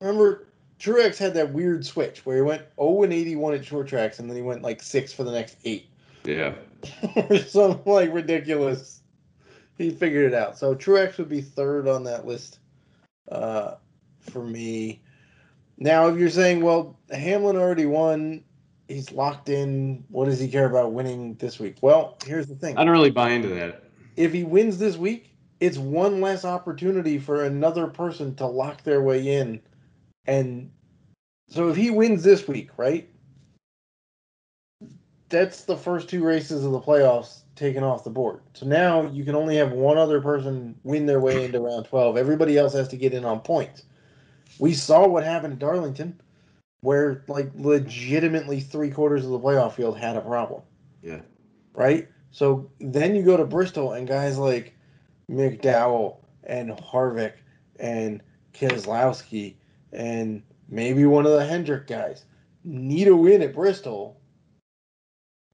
remember 0.00 0.48
Truex 0.78 1.16
had 1.16 1.34
that 1.34 1.52
weird 1.52 1.84
switch 1.84 2.24
where 2.24 2.36
he 2.36 2.42
went 2.42 2.62
0 2.76 3.02
and 3.02 3.12
81 3.12 3.54
at 3.54 3.64
short 3.64 3.88
tracks 3.88 4.18
and 4.18 4.28
then 4.28 4.36
he 4.36 4.42
went 4.42 4.62
like 4.62 4.82
six 4.82 5.12
for 5.12 5.24
the 5.24 5.32
next 5.32 5.56
eight. 5.64 5.88
Yeah. 6.24 6.54
or 7.16 7.38
something 7.38 7.92
like 7.92 8.12
ridiculous. 8.12 9.00
He 9.76 9.90
figured 9.90 10.32
it 10.32 10.34
out. 10.34 10.58
So 10.58 10.74
Truex 10.74 11.18
would 11.18 11.28
be 11.28 11.40
third 11.40 11.88
on 11.88 12.04
that 12.04 12.26
list 12.26 12.58
uh, 13.30 13.74
for 14.28 14.42
me. 14.42 15.00
Now, 15.78 16.08
if 16.08 16.18
you're 16.18 16.30
saying, 16.30 16.62
well, 16.62 16.98
Hamlin 17.10 17.56
already 17.56 17.86
won, 17.86 18.42
he's 18.88 19.12
locked 19.12 19.48
in. 19.48 20.04
What 20.08 20.26
does 20.26 20.40
he 20.40 20.48
care 20.48 20.66
about 20.66 20.92
winning 20.92 21.34
this 21.34 21.60
week? 21.60 21.76
Well, 21.82 22.16
here's 22.24 22.46
the 22.46 22.56
thing. 22.56 22.76
I 22.76 22.84
don't 22.84 22.92
really 22.92 23.10
buy 23.10 23.30
into 23.30 23.48
that. 23.48 23.84
If 24.16 24.32
he 24.32 24.42
wins 24.42 24.78
this 24.78 24.96
week, 24.96 25.36
it's 25.60 25.78
one 25.78 26.20
less 26.20 26.44
opportunity 26.44 27.18
for 27.18 27.44
another 27.44 27.86
person 27.86 28.34
to 28.36 28.46
lock 28.46 28.82
their 28.82 29.02
way 29.02 29.36
in. 29.36 29.60
And 30.26 30.70
so 31.48 31.68
if 31.68 31.76
he 31.76 31.90
wins 31.90 32.22
this 32.22 32.46
week, 32.48 32.70
right? 32.76 33.08
That's 35.28 35.64
the 35.64 35.76
first 35.76 36.08
two 36.08 36.24
races 36.24 36.64
of 36.64 36.72
the 36.72 36.80
playoffs 36.80 37.42
taken 37.54 37.84
off 37.84 38.04
the 38.04 38.10
board. 38.10 38.40
So 38.54 38.66
now 38.66 39.02
you 39.08 39.24
can 39.24 39.34
only 39.34 39.56
have 39.56 39.72
one 39.72 39.98
other 39.98 40.20
person 40.20 40.74
win 40.84 41.06
their 41.06 41.20
way 41.20 41.44
into 41.44 41.60
round 41.60 41.86
12. 41.86 42.16
Everybody 42.16 42.56
else 42.56 42.72
has 42.72 42.88
to 42.88 42.96
get 42.96 43.12
in 43.12 43.24
on 43.24 43.40
points. 43.40 43.82
We 44.58 44.74
saw 44.74 45.06
what 45.06 45.24
happened 45.24 45.54
at 45.54 45.58
Darlington, 45.58 46.20
where 46.80 47.24
like 47.28 47.50
legitimately 47.54 48.60
three 48.60 48.90
quarters 48.90 49.24
of 49.24 49.30
the 49.30 49.38
playoff 49.38 49.74
field 49.74 49.98
had 49.98 50.16
a 50.16 50.20
problem. 50.20 50.62
Yeah. 51.02 51.20
Right? 51.74 52.08
So 52.30 52.70
then 52.80 53.14
you 53.14 53.22
go 53.22 53.36
to 53.36 53.44
Bristol 53.44 53.92
and 53.92 54.06
guys 54.06 54.38
like 54.38 54.74
McDowell 55.30 56.18
and 56.44 56.70
Harvick 56.70 57.34
and 57.78 58.22
Keselowski 58.52 59.54
and 59.92 60.42
maybe 60.68 61.04
one 61.04 61.26
of 61.26 61.32
the 61.32 61.44
Hendrick 61.44 61.86
guys 61.86 62.24
need 62.64 63.08
a 63.08 63.16
win 63.16 63.42
at 63.42 63.54
Bristol 63.54 64.20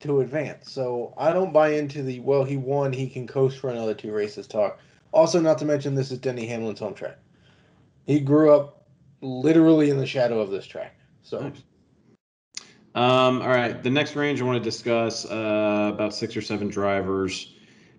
to 0.01 0.21
advance. 0.21 0.71
So 0.71 1.15
I 1.17 1.33
don't 1.33 1.53
buy 1.53 1.71
into 1.75 2.03
the 2.03 2.21
well 2.21 2.45
he 2.45 2.57
won, 2.57 2.93
he 2.93 3.09
can 3.09 3.27
coast 3.27 3.59
for 3.59 3.71
another 3.71 3.95
two 3.95 4.13
races 4.13 4.47
talk. 4.47 4.79
Also, 5.13 5.41
not 5.41 5.59
to 5.59 5.65
mention 5.65 5.95
this 5.95 6.11
is 6.11 6.19
Denny 6.19 6.47
Hamlin's 6.47 6.81
home 6.81 6.95
track. 6.95 7.19
He 8.05 8.19
grew 8.19 8.53
up 8.53 8.84
literally 9.25 9.91
in 9.91 9.97
the 9.97 10.07
shadow 10.07 10.41
of 10.41 10.51
this 10.51 10.67
track. 10.67 10.97
So 11.23 11.41
Nice. 11.41 11.63
Um, 12.95 13.43
all 13.43 13.49
right. 13.49 13.83
The 13.83 13.91
next 13.91 14.15
range 14.15 14.41
I 14.41 14.45
want 14.45 14.63
to 14.63 14.65
discuss 14.65 15.25
uh, 15.25 15.91
about 15.93 16.15
six 16.15 16.37
or 16.37 16.43
seven 16.43 16.69
drivers. 16.69 17.55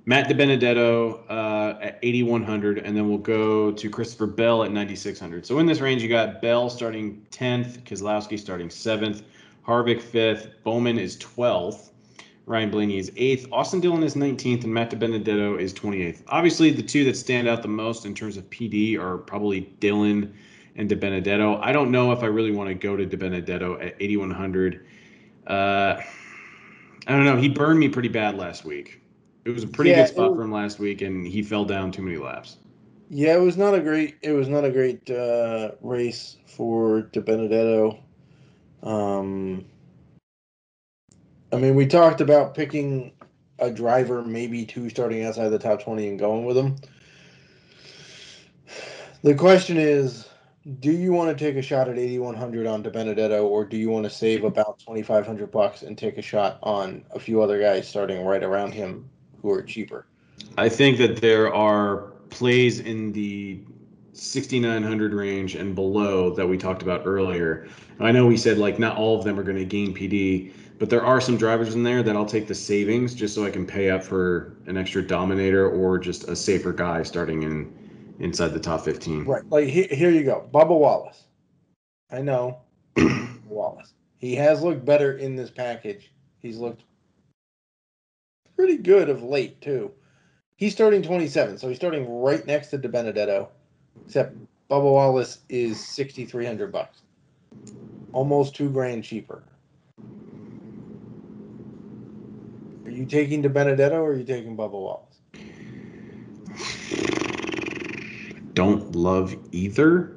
Matt 0.06 0.30
DiBenedetto 0.30 1.24
uh, 1.30 1.80
at 1.82 2.00
8,100, 2.04 2.78
and 2.78 2.96
then 2.96 3.10
we'll 3.10 3.18
go 3.18 3.72
to 3.72 3.90
Christopher 3.90 4.28
Bell 4.28 4.64
at 4.64 4.72
9,600. 4.72 5.46
So 5.46 5.58
in 5.58 5.66
this 5.66 5.80
range, 5.80 6.04
you 6.04 6.08
got 6.08 6.44
Bell 6.44 6.70
starting 6.70 7.26
10th, 7.32 7.82
Keselowski 7.84 8.40
starting 8.40 8.70
7th, 8.70 9.24
Harvick 9.68 10.02
5th, 10.02 10.52
Bowman 10.64 11.00
is 11.00 11.18
12th, 11.18 11.90
Ryan 12.46 12.70
Blaney 12.70 13.00
is 13.00 13.10
8th, 13.12 13.48
Austin 13.52 13.80
Dillon 13.80 14.04
is 14.04 14.14
19th, 14.14 14.64
and 14.64 14.72
Matt 14.72 14.92
DiBenedetto 14.92 15.60
is 15.60 15.74
28th. 15.74 16.22
Obviously, 16.28 16.70
the 16.70 16.84
two 16.84 17.04
that 17.06 17.18
stand 17.18 17.48
out 17.48 17.64
the 17.64 17.68
most 17.68 18.06
in 18.06 18.14
terms 18.14 18.38
of 18.38 18.48
PD 18.52 19.00
are 19.00 19.18
probably 19.18 19.62
Dillon 19.80 20.36
and 20.76 20.90
DiBenedetto. 20.90 21.60
I 21.62 21.72
don't 21.72 21.92
know 21.92 22.12
if 22.12 22.24
I 22.24 22.28
really 22.28 22.52
want 22.52 22.70
to 22.70 22.76
go 22.76 22.96
to 22.96 23.06
DiBenedetto 23.06 23.86
at 23.86 23.96
8,100. 24.00 24.86
Uh, 25.48 26.02
I 27.08 27.12
don't 27.12 27.26
know. 27.26 27.38
He 27.38 27.50
burned 27.50 27.80
me 27.80 27.90
pretty 27.90 28.10
bad 28.10 28.38
last 28.38 28.66
week. 28.66 29.02
It 29.46 29.52
was 29.52 29.64
a 29.64 29.68
pretty 29.68 29.92
Yeah, 29.92 29.98
good 29.98 30.08
spot 30.08 30.36
for 30.36 30.42
him 30.42 30.52
last 30.52 30.80
week, 30.80 31.02
and 31.02 31.26
he 31.26 31.44
fell 31.44 31.66
down 31.66 31.92
too 31.92 32.02
many 32.02 32.18
laps. 32.18 32.58
Yeah, 33.10 33.36
it 33.36 33.42
was 33.42 33.58
not 33.58 33.76
a 33.76 33.80
great. 33.80 34.16
It 34.22 34.32
was 34.32 34.48
not 34.48 34.66
a 34.66 34.72
great 34.72 35.10
uh, 35.12 35.72
race 35.82 36.38
for 36.48 37.04
DiBenedetto. 37.14 38.00
Um, 38.82 39.66
I 41.52 41.58
mean, 41.58 41.76
we 41.76 41.86
talked 41.86 42.22
about 42.22 42.56
picking 42.56 43.14
a 43.60 43.70
driver, 43.70 44.24
maybe 44.24 44.66
two, 44.66 44.90
starting 44.90 45.24
outside 45.24 45.50
the 45.50 45.60
top 45.60 45.84
twenty 45.84 46.08
and 46.08 46.18
going 46.18 46.46
with 46.46 46.56
them. 46.56 46.76
The 49.22 49.36
question 49.36 49.78
is, 49.78 50.28
do 50.80 50.92
you 50.92 51.14
want 51.14 51.36
to 51.36 51.46
take 51.46 51.56
a 51.58 51.62
shot 51.62 51.88
at 51.88 51.98
eighty 51.98 52.18
one 52.18 52.36
hundred 52.36 52.66
on 52.66 52.84
DiBenedetto, 52.84 53.44
or 53.44 53.66
do 53.66 53.78
you 53.78 53.90
want 53.90 54.04
to 54.06 54.10
save 54.10 54.44
about 54.52 54.80
twenty 54.80 55.04
five 55.04 55.26
hundred 55.26 55.52
bucks 55.52 55.84
and 55.84 55.98
take 55.98 56.18
a 56.18 56.22
shot 56.22 56.60
on 56.64 57.06
a 57.12 57.20
few 57.20 57.42
other 57.42 57.60
guys 57.60 57.88
starting 57.88 58.26
right 58.26 58.44
around 58.44 58.74
him 58.74 59.10
who 59.42 59.52
are 59.52 59.62
cheaper? 59.62 60.08
I 60.58 60.70
think 60.70 60.98
that 60.98 61.22
there 61.22 61.54
are 61.54 62.14
plays 62.30 62.80
in 62.80 63.12
the 63.12 63.62
6,900 64.14 65.14
range 65.14 65.56
and 65.56 65.76
below 65.76 66.34
that 66.36 66.48
we 66.48 66.58
talked 66.58 66.82
about 66.82 67.04
earlier. 67.06 67.68
I 68.00 68.12
know 68.12 68.26
we 68.26 68.38
said 68.38 68.58
like 68.58 68.80
not 68.80 68.96
all 68.98 69.18
of 69.18 69.26
them 69.26 69.40
are 69.40 69.44
going 69.44 69.58
to 69.58 69.66
gain 69.66 69.94
PD, 69.94 70.54
but 70.80 70.90
there 70.90 71.06
are 71.06 71.20
some 71.20 71.38
drivers 71.38 71.76
in 71.76 71.84
there 71.84 72.02
that 72.04 72.16
I'll 72.16 72.26
take 72.26 72.48
the 72.48 72.56
savings 72.56 73.14
just 73.14 73.36
so 73.36 73.46
I 73.46 73.50
can 73.50 73.66
pay 73.66 73.90
up 73.90 74.04
for 74.04 74.56
an 74.68 74.78
extra 74.78 75.06
dominator 75.06 75.70
or 75.70 76.00
just 76.00 76.30
a 76.30 76.36
safer 76.36 76.72
guy 76.72 77.04
starting 77.04 77.44
in 77.44 77.85
inside 78.20 78.50
the 78.50 78.60
top 78.60 78.84
15. 78.84 79.26
Right. 79.26 79.44
Like 79.50 79.68
he, 79.68 79.84
here 79.84 80.10
you 80.10 80.24
go. 80.24 80.50
Bubba 80.54 80.78
Wallace. 80.78 81.24
I 82.12 82.22
know. 82.22 82.60
Wallace. 83.48 83.94
He 84.18 84.36
has 84.36 84.62
looked 84.62 84.86
better 84.86 85.18
in 85.18 85.36
this 85.36 85.52
package. 85.52 86.12
He's 86.42 86.58
looked 86.58 86.84
pretty 88.56 88.78
good 88.78 89.10
of 89.10 89.24
late 89.24 89.60
too. 89.62 89.92
He's 90.58 90.74
starting 90.74 91.02
27, 91.02 91.58
so 91.58 91.68
he's 91.68 91.78
starting 91.78 92.10
right 92.10 92.46
next 92.48 92.68
to 92.68 92.78
DiBenedetto. 92.78 93.50
Except 94.06 94.36
Bubba 94.70 94.92
Wallace 94.92 95.40
is 95.50 95.84
6300 95.86 96.72
bucks. 96.72 97.02
Almost 98.14 98.56
2 98.56 98.70
grand 98.70 99.04
cheaper. 99.04 99.44
Are 102.86 102.92
you 102.92 103.06
taking 103.06 103.44
DiBenedetto 103.44 103.92
or 103.92 104.12
are 104.12 104.16
you 104.16 104.24
taking 104.24 104.56
Bubba 104.56 104.72
Wallace? 104.72 105.20
Don't 108.56 108.96
love 108.96 109.36
either. 109.52 110.16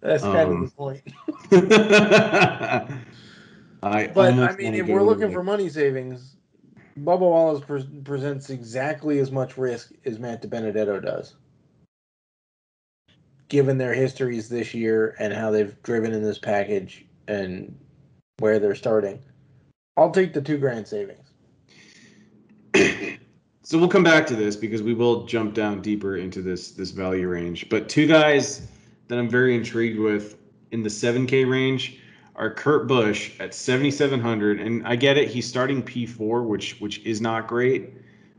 That's 0.00 0.22
kind 0.22 0.48
Um, 0.48 0.62
of 0.62 0.70
the 0.70 0.76
point. 0.76 1.02
I 3.82 4.06
But 4.14 4.34
I 4.34 4.56
mean, 4.56 4.74
if 4.74 4.86
we're 4.86 5.02
looking 5.02 5.32
for 5.32 5.42
money 5.42 5.68
savings, 5.68 6.36
Bubba 6.98 7.20
Wallace 7.20 7.64
pre- 7.64 8.00
presents 8.04 8.48
exactly 8.50 9.18
as 9.18 9.30
much 9.30 9.58
risk 9.58 9.92
as 10.04 10.18
Matt 10.18 10.42
DiBenedetto 10.42 11.04
does, 11.04 11.34
given 13.48 13.76
their 13.76 13.94
histories 13.94 14.48
this 14.48 14.74
year 14.74 15.16
and 15.18 15.32
how 15.32 15.50
they've 15.50 15.80
driven 15.82 16.12
in 16.12 16.22
this 16.22 16.38
package 16.38 17.06
and 17.26 17.76
where 18.38 18.60
they're 18.60 18.74
starting. 18.76 19.20
I'll 19.96 20.12
take 20.12 20.32
the 20.32 20.42
two 20.42 20.58
grand 20.58 20.86
savings. 20.86 21.27
So 23.68 23.76
we'll 23.76 23.88
come 23.88 24.02
back 24.02 24.26
to 24.28 24.34
this 24.34 24.56
because 24.56 24.82
we 24.82 24.94
will 24.94 25.26
jump 25.26 25.52
down 25.52 25.82
deeper 25.82 26.16
into 26.16 26.40
this 26.40 26.70
this 26.70 26.90
value 26.90 27.28
range. 27.28 27.68
But 27.68 27.86
two 27.86 28.06
guys 28.06 28.66
that 29.08 29.18
I'm 29.18 29.28
very 29.28 29.54
intrigued 29.54 29.98
with 29.98 30.38
in 30.70 30.82
the 30.82 30.88
7K 30.88 31.46
range 31.46 32.00
are 32.34 32.50
Kurt 32.50 32.86
Busch 32.86 33.32
at 33.38 33.52
7700 33.52 34.60
and 34.60 34.86
I 34.86 34.96
get 34.96 35.18
it 35.18 35.28
he's 35.28 35.46
starting 35.46 35.82
P4 35.82 36.46
which 36.46 36.80
which 36.80 37.00
is 37.00 37.20
not 37.20 37.46
great, 37.46 37.90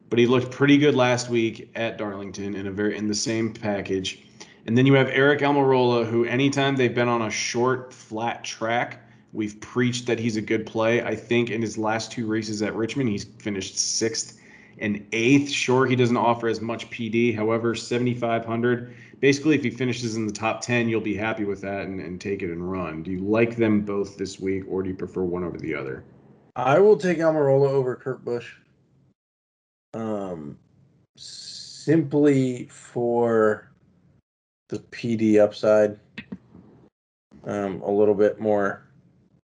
but 0.10 0.18
he 0.18 0.26
looked 0.26 0.50
pretty 0.50 0.80
good 0.80 0.96
last 0.96 1.30
week 1.30 1.70
at 1.76 2.00
Darlington 2.00 2.56
in 2.56 2.66
a 2.66 2.72
very 2.72 2.98
in 2.98 3.08
the 3.08 3.14
same 3.14 3.54
package. 3.54 4.26
And 4.66 4.76
then 4.76 4.88
you 4.88 4.96
have 4.96 5.10
Aric 5.10 5.42
Almirola 5.42 6.10
who 6.10 6.26
anytime 6.26 6.76
they've 6.76 6.96
been 6.96 7.08
on 7.08 7.22
a 7.22 7.30
short 7.30 7.94
flat 7.94 8.44
track, 8.44 9.04
we've 9.32 9.62
preached 9.62 10.08
that 10.08 10.18
he's 10.18 10.38
a 10.38 10.42
good 10.42 10.66
play. 10.66 11.04
I 11.04 11.16
think 11.16 11.52
in 11.52 11.62
his 11.62 11.78
last 11.78 12.12
two 12.12 12.26
races 12.26 12.64
at 12.64 12.74
Richmond, 12.74 13.10
he's 13.10 13.26
finished 13.26 13.76
6th 13.76 14.39
and 14.82 15.06
eighth. 15.12 15.50
Sure, 15.50 15.86
he 15.86 15.96
doesn't 15.96 16.18
offer 16.18 16.48
as 16.48 16.62
much 16.62 16.90
PD. 16.90 17.36
However, 17.36 17.76
7,500. 17.76 18.96
Basically, 19.20 19.56
if 19.56 19.64
he 19.64 19.70
finishes 19.70 20.16
in 20.16 20.26
the 20.26 20.34
top 20.34 20.62
10, 20.62 20.88
you'll 20.88 21.02
be 21.02 21.16
happy 21.16 21.44
with 21.44 21.62
that 21.62 21.82
and, 21.88 22.00
and 22.00 22.20
take 22.22 22.42
it 22.42 22.52
and 22.52 22.72
run. 22.72 23.04
Do 23.04 23.12
you 23.12 23.20
like 23.20 23.58
them 23.58 23.82
both 23.82 24.18
this 24.18 24.40
week, 24.40 24.64
or 24.68 24.82
do 24.82 24.90
you 24.90 24.96
prefer 24.96 25.24
one 25.24 25.44
over 25.44 25.58
the 25.58 25.76
other? 25.76 26.04
I 26.56 26.80
will 26.80 26.98
take 26.98 27.20
Almirola 27.20 27.70
over 27.70 27.96
Kurt 27.96 28.24
Busch. 28.24 28.54
Um, 29.94 30.58
simply 31.18 32.68
for 32.72 33.72
the 34.70 34.80
PD 34.80 35.40
upside. 35.40 36.00
Um, 37.46 37.82
a 37.82 37.92
little 37.92 38.14
bit 38.14 38.40
more. 38.40 38.88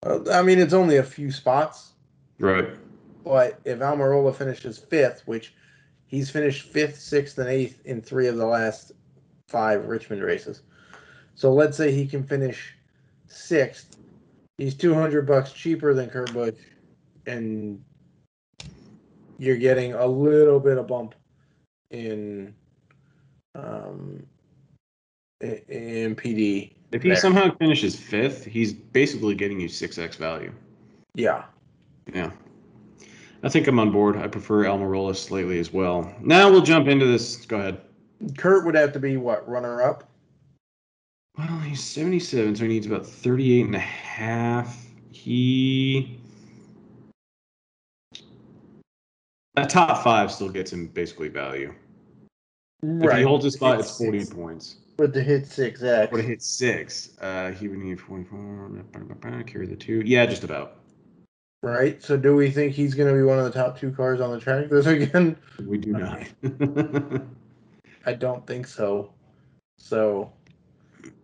Uh, 0.04 0.20
I 0.32 0.42
mean, 0.42 0.58
it's 0.58 0.72
only 0.72 0.96
a 0.96 1.02
few 1.02 1.30
spots, 1.30 1.92
Right. 2.38 2.70
But 3.24 3.60
if 3.64 3.78
Almirola 3.78 4.34
finishes 4.34 4.78
fifth, 4.78 5.22
which 5.26 5.54
he's 6.06 6.30
finished 6.30 6.68
fifth, 6.68 6.98
sixth, 6.98 7.38
and 7.38 7.48
eighth 7.48 7.80
in 7.84 8.00
three 8.00 8.26
of 8.28 8.36
the 8.36 8.46
last 8.46 8.92
five 9.48 9.86
Richmond 9.86 10.22
races. 10.22 10.62
So 11.34 11.52
let's 11.52 11.76
say 11.76 11.92
he 11.92 12.06
can 12.06 12.22
finish 12.22 12.74
sixth. 13.26 13.96
He's 14.58 14.74
two 14.74 14.94
hundred 14.94 15.26
bucks 15.26 15.52
cheaper 15.52 15.94
than 15.94 16.10
Kurt 16.10 16.32
Busch, 16.32 16.54
and 17.26 17.82
you're 19.38 19.56
getting 19.56 19.94
a 19.94 20.06
little 20.06 20.60
bit 20.60 20.78
of 20.78 20.86
bump 20.86 21.14
in 21.90 22.54
um 23.54 24.24
in 25.40 26.14
PD. 26.16 26.72
If 26.92 27.02
he 27.02 27.08
there. 27.08 27.16
somehow 27.16 27.54
finishes 27.56 27.96
fifth, 27.96 28.44
he's 28.44 28.72
basically 28.72 29.34
getting 29.34 29.58
you 29.58 29.68
six 29.68 29.98
x 29.98 30.16
value. 30.16 30.52
Yeah. 31.14 31.44
Yeah. 32.12 32.30
I 33.42 33.48
think 33.48 33.66
I'm 33.66 33.78
on 33.78 33.90
board. 33.90 34.16
I 34.16 34.28
prefer 34.28 34.64
Almirola 34.64 35.16
slightly 35.16 35.58
as 35.58 35.72
well. 35.72 36.14
Now 36.20 36.50
we'll 36.50 36.62
jump 36.62 36.86
into 36.86 37.06
this. 37.06 37.44
Go 37.46 37.58
ahead. 37.58 37.80
Kurt 38.36 38.64
would 38.64 38.76
have 38.76 38.92
to 38.92 39.00
be 39.00 39.16
what, 39.16 39.48
runner 39.48 39.82
up? 39.82 40.08
Well, 41.36 41.58
he's 41.60 41.82
77, 41.82 42.56
so 42.56 42.62
he 42.62 42.68
needs 42.68 42.86
about 42.86 43.06
38 43.06 43.66
and 43.66 43.74
a 43.74 43.80
half. 43.80 44.86
He. 45.10 46.20
A 49.56 49.66
top 49.66 50.04
five 50.04 50.30
still 50.30 50.48
gets 50.48 50.72
him 50.72 50.86
basically 50.86 51.28
value. 51.28 51.74
Right. 52.82 53.12
If 53.12 53.18
he 53.18 53.24
holds 53.24 53.44
his 53.44 53.54
spot, 53.54 53.80
it's 53.80 53.98
40 53.98 54.26
points. 54.26 54.76
But 54.96 55.12
to 55.14 55.22
hit 55.22 55.46
six 55.46 55.82
X. 55.82 56.12
Would 56.12 56.20
have 56.20 56.28
hit 56.28 56.42
six. 56.42 57.10
Uh, 57.20 57.50
he 57.50 57.68
would 57.68 57.78
need 57.78 58.00
44. 58.00 58.84
Carry 59.46 59.66
the 59.66 59.76
two. 59.76 60.02
Yeah, 60.04 60.26
just 60.26 60.44
about. 60.44 60.81
Right. 61.62 62.02
So 62.02 62.16
do 62.16 62.34
we 62.34 62.50
think 62.50 62.72
he's 62.72 62.94
gonna 62.94 63.12
be 63.12 63.22
one 63.22 63.38
of 63.38 63.44
the 63.44 63.52
top 63.52 63.78
two 63.78 63.92
cars 63.92 64.20
on 64.20 64.32
the 64.32 64.40
track 64.40 64.68
this 64.68 64.84
weekend? 64.84 65.36
We 65.64 65.78
do 65.78 65.92
not. 65.92 66.22
I 68.06 68.14
don't 68.14 68.44
think 68.46 68.66
so. 68.66 69.12
So 69.78 70.32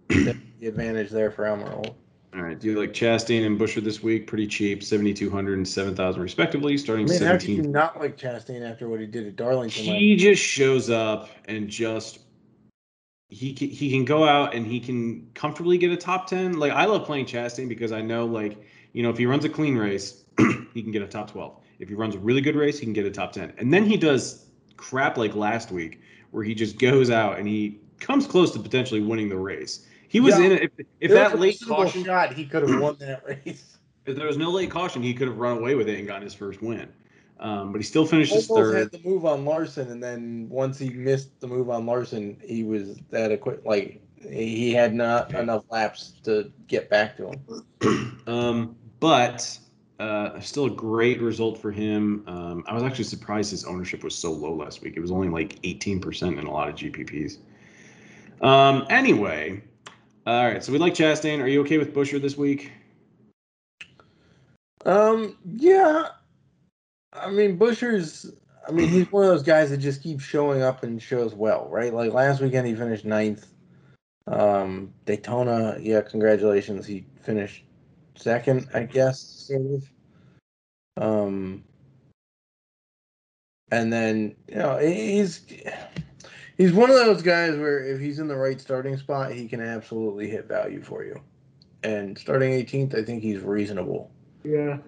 the 0.08 0.36
advantage 0.62 1.10
there 1.10 1.32
for 1.32 1.44
Emerald. 1.44 1.96
All 2.34 2.42
right. 2.42 2.58
Do 2.58 2.68
you 2.68 2.78
like 2.78 2.92
Chastain 2.92 3.44
and 3.46 3.58
Buescher 3.58 3.82
this 3.82 4.02
week? 4.02 4.26
Pretty 4.26 4.46
cheap, 4.46 4.84
7,200 4.84 5.58
and 5.58 5.66
7,000 5.66 6.22
respectively, 6.22 6.76
starting 6.78 7.06
mean, 7.08 7.22
how 7.22 7.32
could 7.32 7.48
you 7.48 7.62
not 7.62 7.98
like 7.98 8.16
Chastain 8.16 8.68
after 8.68 8.88
what 8.88 9.00
he 9.00 9.06
did 9.06 9.26
at 9.26 9.34
Darlington? 9.34 9.82
He 9.82 10.14
just 10.14 10.42
shows 10.42 10.90
up 10.90 11.30
and 11.46 11.68
just 11.68 12.20
he 13.30 13.52
can, 13.54 13.68
he 13.68 13.90
can 13.90 14.04
go 14.04 14.24
out 14.24 14.54
and 14.54 14.66
he 14.66 14.78
can 14.78 15.30
comfortably 15.34 15.78
get 15.78 15.90
a 15.90 15.96
top 15.96 16.28
10. 16.28 16.58
Like 16.58 16.72
I 16.72 16.84
love 16.84 17.06
playing 17.06 17.26
Chastain 17.26 17.68
because 17.68 17.92
I 17.92 18.02
know 18.02 18.26
like, 18.26 18.62
you 18.92 19.02
know, 19.02 19.10
if 19.10 19.18
he 19.18 19.26
runs 19.26 19.44
a 19.44 19.48
clean 19.48 19.76
race, 19.76 20.24
he 20.74 20.82
can 20.82 20.92
get 20.92 21.02
a 21.02 21.06
top 21.06 21.30
12. 21.30 21.56
If 21.78 21.88
he 21.88 21.94
runs 21.94 22.14
a 22.14 22.18
really 22.18 22.40
good 22.40 22.56
race, 22.56 22.78
he 22.78 22.86
can 22.86 22.92
get 22.92 23.06
a 23.06 23.10
top 23.10 23.32
10. 23.32 23.54
And 23.58 23.72
then 23.72 23.84
he 23.84 23.96
does 23.96 24.46
crap 24.76 25.16
like 25.16 25.34
last 25.34 25.70
week 25.70 26.00
where 26.30 26.44
he 26.44 26.54
just 26.54 26.78
goes 26.78 27.10
out 27.10 27.38
and 27.38 27.46
he 27.48 27.78
comes 28.00 28.26
close 28.26 28.52
to 28.52 28.58
potentially 28.58 29.00
winning 29.00 29.28
the 29.28 29.36
race. 29.36 29.86
He 30.08 30.20
was 30.20 30.38
Yeah. 30.38 30.46
in 30.46 30.52
it 30.52 30.62
if, 30.62 30.70
if 31.00 31.10
There 31.10 31.18
that 31.28 31.38
late 31.38 31.58
caution 31.66 32.04
shot, 32.04 32.32
he 32.32 32.44
could 32.44 32.68
have 32.68 32.80
won 32.82 32.96
that 33.00 33.24
race. 33.26 33.78
if 34.06 34.16
there 34.16 34.26
was 34.26 34.36
no 34.36 34.50
late 34.50 34.70
caution, 34.70 35.02
he 35.02 35.12
could 35.14 35.28
have 35.28 35.38
run 35.38 35.58
away 35.58 35.74
with 35.74 35.88
it 35.88 35.98
and 35.98 36.06
gotten 36.06 36.22
his 36.22 36.34
first 36.34 36.62
win. 36.62 36.88
Um, 37.40 37.70
but 37.70 37.78
he 37.78 37.84
still 37.84 38.04
finishes 38.04 38.50
Almost 38.50 38.72
third. 38.72 38.78
had 38.78 38.90
the 38.90 39.08
move 39.08 39.24
on 39.24 39.44
Larson, 39.44 39.92
and 39.92 40.02
then 40.02 40.48
once 40.50 40.76
he 40.76 40.90
missed 40.90 41.38
the 41.40 41.46
move 41.46 41.70
on 41.70 41.86
Larson, 41.86 42.36
he 42.44 42.64
was 42.64 42.96
that 43.10 43.30
equi- 43.30 43.58
like 43.64 44.00
he 44.28 44.72
had 44.72 44.92
not 44.92 45.32
enough 45.34 45.62
laps 45.70 46.14
to 46.24 46.50
get 46.66 46.90
back 46.90 47.16
to 47.18 47.28
him. 47.30 48.14
Um, 48.26 48.74
but 49.00 49.56
uh, 49.98 50.38
still 50.40 50.66
a 50.66 50.70
great 50.70 51.20
result 51.20 51.58
for 51.58 51.72
him. 51.72 52.22
Um, 52.26 52.64
I 52.66 52.74
was 52.74 52.82
actually 52.82 53.04
surprised 53.04 53.50
his 53.50 53.64
ownership 53.64 54.04
was 54.04 54.14
so 54.14 54.32
low 54.32 54.54
last 54.54 54.82
week. 54.82 54.96
It 54.96 55.00
was 55.00 55.10
only 55.10 55.28
like 55.28 55.60
18% 55.62 56.38
in 56.38 56.46
a 56.46 56.50
lot 56.50 56.68
of 56.68 56.76
GPPs. 56.76 57.38
Um, 58.40 58.86
anyway, 58.90 59.62
all 60.26 60.46
right. 60.46 60.62
So 60.62 60.72
we 60.72 60.78
like 60.78 60.94
Chastain. 60.94 61.40
Are 61.42 61.48
you 61.48 61.60
okay 61.62 61.78
with 61.78 61.92
Buescher 61.92 62.20
this 62.22 62.36
week? 62.36 62.70
Um, 64.86 65.36
yeah. 65.44 66.08
I 67.12 67.30
mean, 67.30 67.58
Buescher's. 67.58 68.32
I 68.68 68.70
mean, 68.70 68.88
he's 68.88 69.10
one 69.10 69.24
of 69.24 69.30
those 69.30 69.42
guys 69.42 69.70
that 69.70 69.78
just 69.78 70.02
keeps 70.02 70.22
showing 70.22 70.60
up 70.62 70.82
and 70.82 71.02
shows 71.02 71.34
well, 71.34 71.66
right? 71.70 71.92
Like 71.92 72.12
last 72.12 72.40
weekend, 72.42 72.66
he 72.66 72.74
finished 72.74 73.06
ninth. 73.06 73.46
Um, 74.26 74.92
Daytona, 75.06 75.78
yeah, 75.80 76.02
congratulations, 76.02 76.86
he 76.86 77.06
finished 77.22 77.64
second, 78.18 78.68
I 78.74 78.84
guess, 78.84 79.20
sort 79.20 79.62
of. 79.62 79.90
Um, 80.96 81.64
and 83.70 83.92
then 83.92 84.34
you 84.48 84.56
know 84.56 84.78
he's 84.78 85.42
he's 86.56 86.72
one 86.72 86.90
of 86.90 86.96
those 86.96 87.22
guys 87.22 87.56
where 87.56 87.84
if 87.84 88.00
he's 88.00 88.18
in 88.18 88.28
the 88.28 88.36
right 88.36 88.60
starting 88.60 88.96
spot, 88.96 89.32
he 89.32 89.48
can 89.48 89.60
absolutely 89.60 90.28
hit 90.28 90.46
value 90.46 90.82
for 90.82 91.04
you. 91.04 91.20
And 91.84 92.18
starting 92.18 92.50
18th, 92.50 92.98
I 92.98 93.04
think 93.04 93.22
he's 93.22 93.40
reasonable. 93.40 94.10
Yeah. 94.42 94.78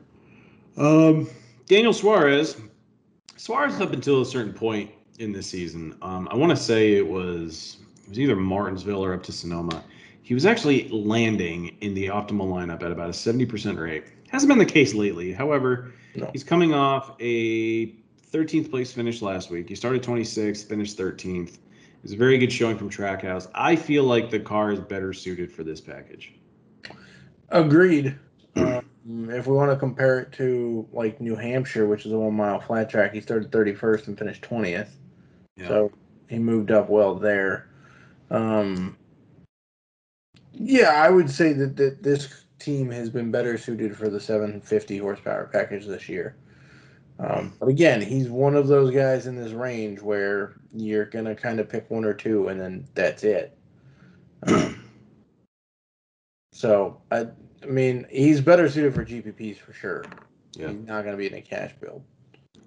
Um, 0.76 1.28
Daniel 1.66 1.92
Suarez. 1.92 2.60
Suarez 3.36 3.80
up 3.80 3.92
until 3.92 4.22
a 4.22 4.26
certain 4.26 4.52
point 4.52 4.90
in 5.18 5.32
this 5.32 5.46
season. 5.46 5.96
Um, 6.02 6.28
I 6.30 6.34
want 6.34 6.50
to 6.50 6.56
say 6.56 6.94
it 6.94 7.06
was 7.06 7.78
it 8.04 8.08
was 8.10 8.18
either 8.18 8.36
Martinsville 8.36 9.04
or 9.04 9.14
up 9.14 9.22
to 9.24 9.32
Sonoma. 9.32 9.84
He 10.22 10.34
was 10.34 10.46
actually 10.46 10.88
landing 10.88 11.76
in 11.80 11.94
the 11.94 12.06
optimal 12.06 12.46
lineup 12.52 12.82
at 12.82 12.92
about 12.92 13.08
a 13.08 13.12
70% 13.12 13.78
rate. 13.78 14.04
Hasn't 14.28 14.48
been 14.48 14.58
the 14.58 14.64
case 14.64 14.94
lately. 14.94 15.32
However, 15.32 15.92
No. 16.14 16.30
he's 16.32 16.44
coming 16.44 16.72
off 16.72 17.16
a 17.20 17.86
13th 18.32 18.70
place 18.70 18.92
finish 18.92 19.22
last 19.22 19.50
week. 19.50 19.68
He 19.68 19.74
started 19.74 20.02
26th, 20.02 20.68
finished 20.68 20.96
13th. 20.96 21.54
It 21.54 22.04
was 22.04 22.12
a 22.12 22.16
very 22.16 22.38
good 22.38 22.52
showing 22.52 22.78
from 22.78 22.88
Trackhouse. 22.88 23.48
I 23.54 23.76
feel 23.76 24.04
like 24.04 24.30
the 24.30 24.40
car 24.40 24.72
is 24.72 24.78
better 24.80 25.12
suited 25.12 25.50
for 25.52 25.64
this 25.64 25.80
package. 25.80 26.34
Agreed. 27.50 28.16
Um, 28.56 29.30
if 29.30 29.46
we 29.46 29.54
want 29.54 29.70
to 29.70 29.76
compare 29.76 30.20
it 30.20 30.32
to 30.32 30.86
like 30.92 31.20
New 31.20 31.34
Hampshire, 31.34 31.86
which 31.86 32.06
is 32.06 32.12
a 32.12 32.18
one 32.18 32.34
mile 32.34 32.60
flat 32.60 32.88
track, 32.88 33.12
he 33.12 33.20
started 33.20 33.50
31st 33.50 34.06
and 34.08 34.18
finished 34.18 34.42
20th. 34.42 34.90
Yeah. 35.56 35.68
So 35.68 35.92
he 36.28 36.38
moved 36.38 36.70
up 36.70 36.88
well 36.88 37.14
there. 37.16 37.68
Um, 38.30 38.96
yeah, 40.52 40.90
I 40.90 41.10
would 41.10 41.30
say 41.30 41.52
that, 41.54 41.76
that 41.76 42.02
this 42.02 42.44
team 42.58 42.90
has 42.90 43.10
been 43.10 43.30
better 43.30 43.56
suited 43.58 43.96
for 43.96 44.08
the 44.08 44.20
750 44.20 44.98
horsepower 44.98 45.48
package 45.52 45.86
this 45.86 46.08
year. 46.08 46.36
Um, 47.18 47.52
but 47.60 47.68
again, 47.68 48.00
he's 48.00 48.28
one 48.28 48.54
of 48.54 48.66
those 48.66 48.94
guys 48.94 49.26
in 49.26 49.36
this 49.36 49.52
range 49.52 50.00
where 50.00 50.54
you're 50.72 51.04
going 51.04 51.26
to 51.26 51.34
kind 51.34 51.60
of 51.60 51.68
pick 51.68 51.90
one 51.90 52.04
or 52.04 52.14
two 52.14 52.48
and 52.48 52.58
then 52.58 52.86
that's 52.94 53.24
it. 53.24 53.56
Um, 54.46 54.82
so, 56.52 57.00
I, 57.10 57.26
I 57.62 57.66
mean, 57.66 58.06
he's 58.10 58.40
better 58.40 58.68
suited 58.68 58.94
for 58.94 59.04
GPPs 59.04 59.58
for 59.58 59.72
sure. 59.72 60.04
Yeah. 60.54 60.68
He's 60.68 60.86
not 60.86 61.04
going 61.04 61.12
to 61.12 61.18
be 61.18 61.26
in 61.26 61.34
a 61.34 61.42
cash 61.42 61.72
build. 61.80 62.02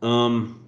Um, 0.04 0.68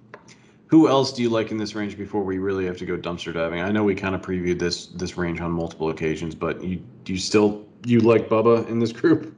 who 0.68 0.88
else 0.88 1.12
do 1.12 1.22
you 1.22 1.30
like 1.30 1.50
in 1.50 1.58
this 1.58 1.74
range 1.74 1.96
before 1.96 2.22
we 2.22 2.38
really 2.38 2.66
have 2.66 2.76
to 2.78 2.86
go 2.86 2.96
dumpster 2.96 3.32
diving? 3.32 3.60
I 3.60 3.70
know 3.70 3.84
we 3.84 3.94
kind 3.94 4.14
of 4.14 4.22
previewed 4.22 4.58
this 4.58 4.86
this 4.86 5.16
range 5.16 5.40
on 5.40 5.52
multiple 5.52 5.90
occasions, 5.90 6.34
but 6.34 6.62
you 6.62 6.82
do 7.04 7.12
you 7.12 7.18
still 7.18 7.64
you 7.84 8.00
like 8.00 8.28
Bubba 8.28 8.68
in 8.68 8.78
this 8.78 8.92
group? 8.92 9.34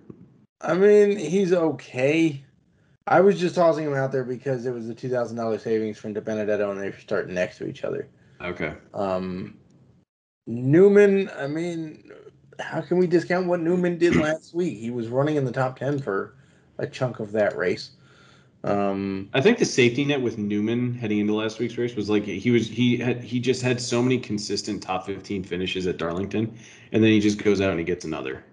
I 0.61 0.75
mean, 0.75 1.17
he's 1.17 1.53
okay. 1.53 2.43
I 3.07 3.21
was 3.21 3.39
just 3.39 3.55
tossing 3.55 3.87
him 3.87 3.95
out 3.95 4.13
there 4.13 4.25
because 4.25 4.67
it 4.67 4.73
was 4.73 4.87
the 4.87 4.95
two 4.95 5.09
thousand 5.09 5.37
dollars 5.37 5.63
savings 5.63 5.99
from 5.99 6.15
DiBenedetto, 6.15 6.71
and 6.71 6.81
they're 6.81 6.99
starting 6.99 7.35
next 7.35 7.59
to 7.59 7.67
each 7.67 7.85
other. 7.85 8.09
Okay. 8.41 8.75
Um, 8.95 9.59
Newman, 10.47 11.31
I 11.37 11.47
mean, 11.47 12.11
how 12.59 12.81
can 12.81 12.99
we 12.99 13.07
discount 13.07 13.47
what 13.47 13.61
Newman 13.61 13.99
did 13.99 14.17
last 14.17 14.55
week? 14.55 14.79
He 14.79 14.91
was 14.91 15.09
running 15.09 15.37
in 15.37 15.45
the 15.45 15.53
top 15.53 15.79
ten 15.79 15.99
for 15.99 16.37
a 16.79 16.87
chunk 16.87 17.21
of 17.21 17.33
that 17.33 17.57
race. 17.57 17.91
Um, 18.65 19.31
I 19.35 19.41
think 19.41 19.59
the 19.59 19.65
safety 19.65 20.05
net 20.05 20.21
with 20.21 20.37
Newman 20.37 20.95
heading 20.95 21.19
into 21.19 21.35
last 21.35 21.61
week's 21.61 21.79
race 21.79 21.95
was 21.95 22.11
like 22.11 22.25
he 22.25 22.51
was 22.51 22.67
he 22.67 22.97
had 22.97 23.23
he 23.23 23.39
just 23.39 23.63
had 23.63 23.81
so 23.81 24.03
many 24.03 24.19
consistent 24.19 24.83
top 24.83 25.07
15 25.07 25.45
finishes 25.45 25.87
at 25.87 25.97
Darlington 25.97 26.59
and 26.93 27.03
then 27.03 27.11
he 27.11 27.21
just 27.21 27.43
goes 27.43 27.61
out 27.61 27.71
and 27.71 27.79
he 27.79 27.85
gets 27.85 28.05
another. 28.05 28.45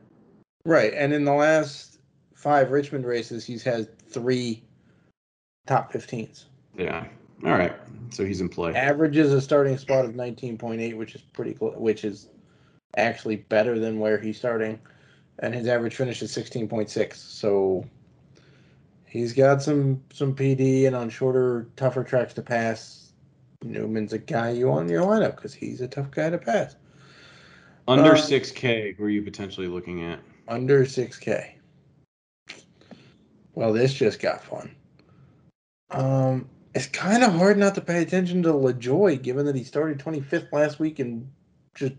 right, 0.63 0.93
and 0.93 1.11
in 1.11 1.25
the 1.25 1.33
last 1.33 1.99
five 2.35 2.69
Richmond 2.69 3.05
races, 3.05 3.43
he's 3.45 3.63
had 3.63 3.97
three 3.97 4.63
top 5.65 5.91
15s. 5.91 6.45
Yeah. 6.77 7.07
All 7.43 7.51
right. 7.51 7.73
So 8.11 8.23
he's 8.23 8.41
in 8.41 8.49
play. 8.49 8.73
averages 8.75 9.33
a 9.33 9.41
starting 9.41 9.77
spot 9.77 10.05
of 10.05 10.11
19.8 10.11 10.95
which 10.95 11.15
is 11.15 11.21
pretty 11.21 11.53
close 11.53 11.75
which 11.77 12.05
is 12.05 12.27
actually 12.95 13.37
better 13.37 13.79
than 13.79 13.99
where 13.99 14.17
he's 14.19 14.37
starting 14.37 14.79
and 15.39 15.53
his 15.53 15.67
average 15.67 15.95
finish 15.95 16.21
is 16.21 16.31
16.6 16.33 17.15
so 17.15 17.83
he's 19.15 19.33
got 19.33 19.61
some 19.61 20.01
some 20.11 20.35
pd 20.35 20.87
and 20.87 20.95
on 20.95 21.09
shorter 21.09 21.69
tougher 21.75 22.03
tracks 22.03 22.33
to 22.33 22.41
pass 22.41 23.13
newman's 23.63 24.13
a 24.13 24.17
guy 24.17 24.49
you 24.49 24.67
want 24.67 24.87
in 24.87 24.91
your 24.91 25.05
lineup 25.05 25.35
because 25.35 25.53
he's 25.53 25.81
a 25.81 25.87
tough 25.87 26.11
guy 26.11 26.29
to 26.29 26.37
pass 26.37 26.75
Under 27.87 28.13
Uh, 28.13 28.17
6k, 28.17 28.95
who 28.95 29.03
are 29.05 29.09
you 29.09 29.21
potentially 29.21 29.67
looking 29.67 30.03
at? 30.03 30.19
under 30.47 30.85
6k 30.85 31.53
well 33.53 33.71
this 33.71 33.93
just 33.93 34.19
got 34.19 34.43
fun 34.43 34.75
um 35.91 36.49
it's 36.75 36.87
kind 36.87 37.23
of 37.23 37.33
hard 37.33 37.57
not 37.57 37.73
to 37.75 37.81
pay 37.81 38.01
attention 38.01 38.43
to 38.43 38.49
LaJoie, 38.49 39.21
given 39.21 39.45
that 39.45 39.55
he 39.55 39.63
started 39.63 39.97
25th 39.97 40.51
last 40.51 40.77
week 40.77 40.99
and 40.99 41.31
just 41.73 41.93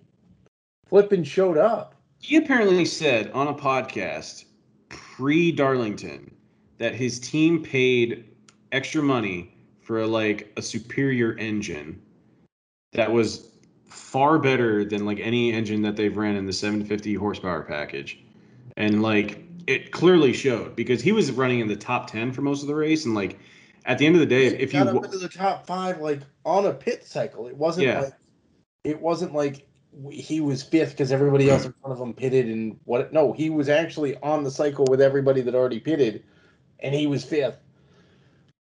flipping 0.86 1.24
showed 1.24 1.56
up. 1.56 1.94
He 2.20 2.36
apparently 2.36 2.84
said 2.84 3.30
on 3.30 3.48
a 3.48 3.54
podcast 3.54 4.44
pre 4.90 5.50
Darlington 5.50 6.35
that 6.78 6.94
his 6.94 7.18
team 7.18 7.62
paid 7.62 8.24
extra 8.72 9.02
money 9.02 9.56
for 9.80 10.06
like 10.06 10.52
a 10.56 10.62
superior 10.62 11.36
engine 11.38 12.00
that 12.92 13.10
was 13.10 13.48
far 13.88 14.38
better 14.38 14.84
than 14.84 15.06
like 15.06 15.20
any 15.20 15.52
engine 15.52 15.82
that 15.82 15.96
they've 15.96 16.16
ran 16.16 16.36
in 16.36 16.46
the 16.46 16.52
750 16.52 17.14
horsepower 17.14 17.62
package. 17.62 18.18
And 18.76 19.02
like 19.02 19.44
it 19.66 19.92
clearly 19.92 20.32
showed 20.32 20.76
because 20.76 21.02
he 21.02 21.12
was 21.12 21.30
running 21.32 21.60
in 21.60 21.68
the 21.68 21.76
top 21.76 22.10
10 22.10 22.32
for 22.32 22.42
most 22.42 22.62
of 22.62 22.68
the 22.68 22.74
race 22.74 23.04
and 23.04 23.14
like 23.14 23.38
at 23.84 23.98
the 23.98 24.06
end 24.06 24.16
of 24.16 24.20
the 24.20 24.26
day 24.26 24.46
if 24.46 24.72
you 24.72 24.84
got 24.84 24.94
up 24.94 25.04
into 25.04 25.18
the 25.18 25.28
top 25.28 25.66
5 25.66 26.00
like 26.00 26.20
on 26.44 26.66
a 26.66 26.72
pit 26.72 27.06
cycle. 27.06 27.46
It 27.46 27.56
wasn't 27.56 27.86
Yeah. 27.86 28.00
like 28.00 28.14
it 28.84 29.00
wasn't 29.00 29.34
like 29.34 29.66
he 30.10 30.40
was 30.40 30.62
fifth 30.62 30.90
because 30.90 31.10
everybody 31.10 31.48
else 31.48 31.64
in 31.64 31.72
front 31.80 31.98
of 31.98 32.00
him 32.00 32.12
pitted 32.12 32.46
and 32.46 32.78
what 32.84 33.12
no, 33.12 33.32
he 33.32 33.50
was 33.50 33.68
actually 33.68 34.16
on 34.18 34.44
the 34.44 34.50
cycle 34.50 34.84
with 34.88 35.00
everybody 35.00 35.40
that 35.40 35.54
already 35.54 35.80
pitted 35.80 36.24
and 36.80 36.94
he 36.94 37.06
was 37.06 37.24
fifth. 37.24 37.58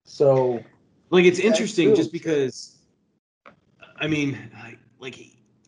So 0.06 0.64
Like 1.10 1.26
it's 1.26 1.40
interesting 1.40 1.96
just 1.96 2.12
because 2.12 2.78
I 3.98 4.08
mean 4.08 4.38
like- 5.00 5.18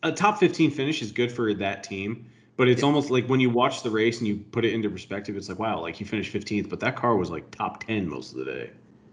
a 0.02 0.12
top 0.12 0.38
15 0.38 0.70
finish 0.70 1.00
is 1.00 1.12
good 1.12 1.32
for 1.32 1.54
that 1.54 1.82
team, 1.82 2.26
but 2.58 2.68
it's 2.68 2.82
Yeah. 2.82 2.86
almost 2.86 3.10
like 3.10 3.26
when 3.26 3.40
you 3.40 3.48
watch 3.48 3.82
the 3.82 3.90
race 3.90 4.18
and 4.18 4.28
you 4.28 4.36
put 4.52 4.64
it 4.66 4.74
into 4.74 4.90
perspective 4.90 5.36
it's 5.36 5.48
like 5.48 5.58
wow, 5.58 5.80
like 5.80 5.94
he 5.96 6.04
finished 6.04 6.32
15th, 6.32 6.68
but 6.68 6.78
that 6.80 6.94
car 6.96 7.16
was 7.16 7.30
like 7.30 7.50
top 7.50 7.84
10 7.84 8.08
most 8.08 8.32
of 8.32 8.38
the 8.38 8.44
day. 8.44 8.70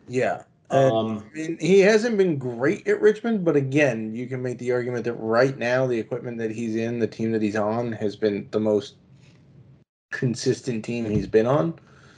yeah. 0.07 0.43
Um 0.69 1.25
I 1.33 1.37
mean, 1.37 1.57
he 1.59 1.79
hasn't 1.79 2.17
been 2.17 2.37
great 2.37 2.87
at 2.87 3.01
Richmond, 3.01 3.43
but 3.43 3.55
again, 3.57 4.13
you 4.15 4.25
can 4.27 4.41
make 4.41 4.57
the 4.57 4.71
argument 4.71 5.03
that 5.05 5.13
right 5.15 5.57
now 5.57 5.85
the 5.85 5.99
equipment 5.99 6.37
that 6.37 6.49
he's 6.51 6.75
in, 6.77 6.97
the 6.99 7.07
team 7.07 7.31
that 7.33 7.41
he's 7.41 7.57
on, 7.57 7.91
has 7.93 8.15
been 8.15 8.47
the 8.51 8.59
most 8.59 8.95
consistent 10.11 10.83
team 10.85 11.05
he's 11.09 11.27
been 11.27 11.45
on. 11.45 11.73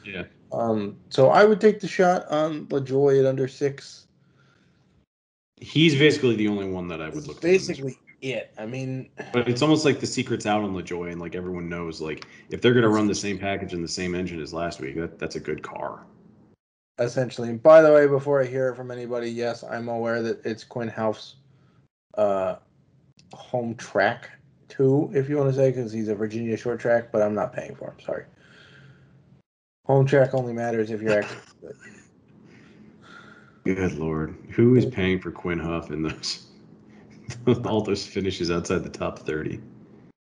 yeah. 0.05 0.23
Um, 0.53 0.97
so 1.09 1.29
I 1.29 1.45
would 1.45 1.59
take 1.59 1.79
the 1.79 1.87
shot 1.87 2.27
on 2.29 2.67
LaJoie 2.67 3.19
at 3.19 3.25
under 3.25 3.47
six. 3.47 4.05
He's 5.59 5.95
basically 5.95 6.35
the 6.35 6.47
only 6.47 6.69
one 6.69 6.87
that 6.89 7.01
I 7.01 7.05
would 7.05 7.15
That's 7.15 7.27
look 7.27 7.41
to 7.41 7.47
win 7.47 7.53
basically 7.53 7.97
it. 8.21 8.53
I 8.57 8.65
mean, 8.65 9.09
But 9.31 9.49
it's 9.49 9.61
almost 9.61 9.83
like 9.83 9.99
the 9.99 10.07
secret's 10.07 10.45
out 10.45 10.63
on 10.63 10.73
LaJoie, 10.73 11.11
and 11.11 11.19
like 11.19 11.35
everyone 11.35 11.67
knows, 11.69 12.01
like 12.01 12.27
if 12.49 12.61
they're 12.61 12.73
gonna 12.73 12.89
run 12.89 13.07
the 13.07 13.15
same 13.15 13.37
package 13.39 13.73
and 13.73 13.83
the 13.83 13.87
same 13.87 14.13
engine 14.15 14.39
as 14.41 14.53
last 14.53 14.79
week, 14.79 14.95
that 14.95 15.19
that's 15.19 15.35
a 15.35 15.39
good 15.39 15.63
car. 15.63 16.05
essentially. 16.99 17.49
And 17.49 17.61
by 17.61 17.81
the 17.81 17.91
way, 17.91 18.07
before 18.07 18.41
I 18.41 18.45
hear 18.45 18.69
it 18.69 18.75
from 18.75 18.91
anybody, 18.91 19.29
yes, 19.29 19.63
I'm 19.63 19.89
aware 19.89 20.21
that 20.21 20.45
it's 20.45 20.63
Quin 20.63 20.89
Houff, 20.89 21.33
uh, 22.17 22.57
home 23.33 23.75
track 23.75 24.29
too, 24.69 25.11
if 25.13 25.29
you 25.29 25.37
want 25.37 25.49
to 25.49 25.55
say, 25.55 25.71
because 25.71 25.91
he's 25.91 26.07
a 26.07 26.15
Virginia 26.15 26.55
short 26.57 26.79
track, 26.79 27.11
but 27.11 27.21
I'm 27.21 27.33
not 27.33 27.53
paying 27.53 27.75
for 27.75 27.89
him. 27.89 27.99
Sorry. 28.05 28.25
Home 29.85 30.05
track 30.05 30.33
only 30.33 30.53
matters 30.53 30.91
if 30.91 31.01
you're 31.01 31.19
actually. 31.19 31.39
Good 33.65 33.93
lord, 33.97 34.35
who 34.49 34.75
is 34.75 34.85
paying 34.85 35.19
for 35.19 35.31
Quin 35.31 35.59
Houff 35.59 35.91
in 35.91 36.01
those 36.03 36.47
all 37.65 37.81
those 37.81 38.05
finishes 38.05 38.51
outside 38.51 38.83
the 38.83 38.89
top 38.89 39.19
thirty? 39.19 39.61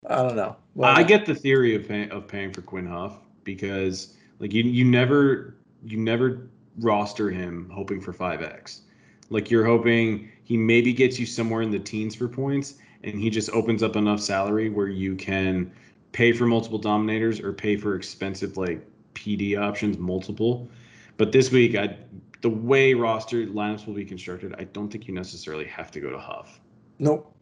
I 0.08 0.24
don't 0.24 0.36
know. 0.36 0.56
Well, 0.76 0.95
I 0.95 1.04
get 1.04 1.26
the 1.26 1.36
theory 1.36 1.76
of 1.76 1.88
pay, 1.88 2.10
of 2.10 2.28
paying 2.28 2.54
for 2.54 2.62
Quin 2.62 2.86
Houff 2.86 3.17
because 3.43 4.15
like 4.39 4.54
you 4.54 4.63
you 4.63 4.86
never 4.86 5.56
you 5.84 5.98
never 5.98 6.50
roster 6.80 7.30
him 7.30 7.69
hoping 7.74 8.00
for 8.00 8.13
five 8.13 8.41
X. 8.41 8.82
Like 9.30 9.52
you're 9.52 9.65
hoping 9.65 10.30
he 10.43 10.58
maybe 10.58 10.93
gets 10.93 11.19
you 11.19 11.26
somewhere 11.26 11.62
in 11.62 11.72
the 11.72 11.80
teens 11.80 12.15
for 12.15 12.28
points, 12.28 12.76
and 13.04 13.19
he 13.19 13.30
just 13.30 13.50
opens 13.52 13.84
up 13.84 13.95
enough 13.95 14.22
salary 14.22 14.69
where 14.69 14.88
you 14.88 15.15
can 15.15 15.72
pay 16.12 16.32
for 16.32 16.45
multiple 16.45 16.80
dominators 16.80 17.39
or 17.39 17.54
pay 17.54 17.78
for 17.78 17.95
expensive 17.95 18.58
like 18.58 18.86
PD 19.19 19.60
options 19.60 19.97
multiple. 19.97 20.69
But 21.17 21.32
this 21.32 21.51
week, 21.51 21.75
I 21.75 21.97
the 22.41 22.49
way 22.49 22.93
roster 22.93 23.45
lineups 23.45 23.86
will 23.86 23.93
be 23.93 24.05
constructed, 24.05 24.55
I 24.58 24.63
don't 24.63 24.89
think 24.89 25.08
you 25.08 25.13
necessarily 25.13 25.65
have 25.65 25.91
to 25.91 25.99
go 25.99 26.10
to 26.10 26.17
Houff 26.17 26.60
Nope. 26.97 27.36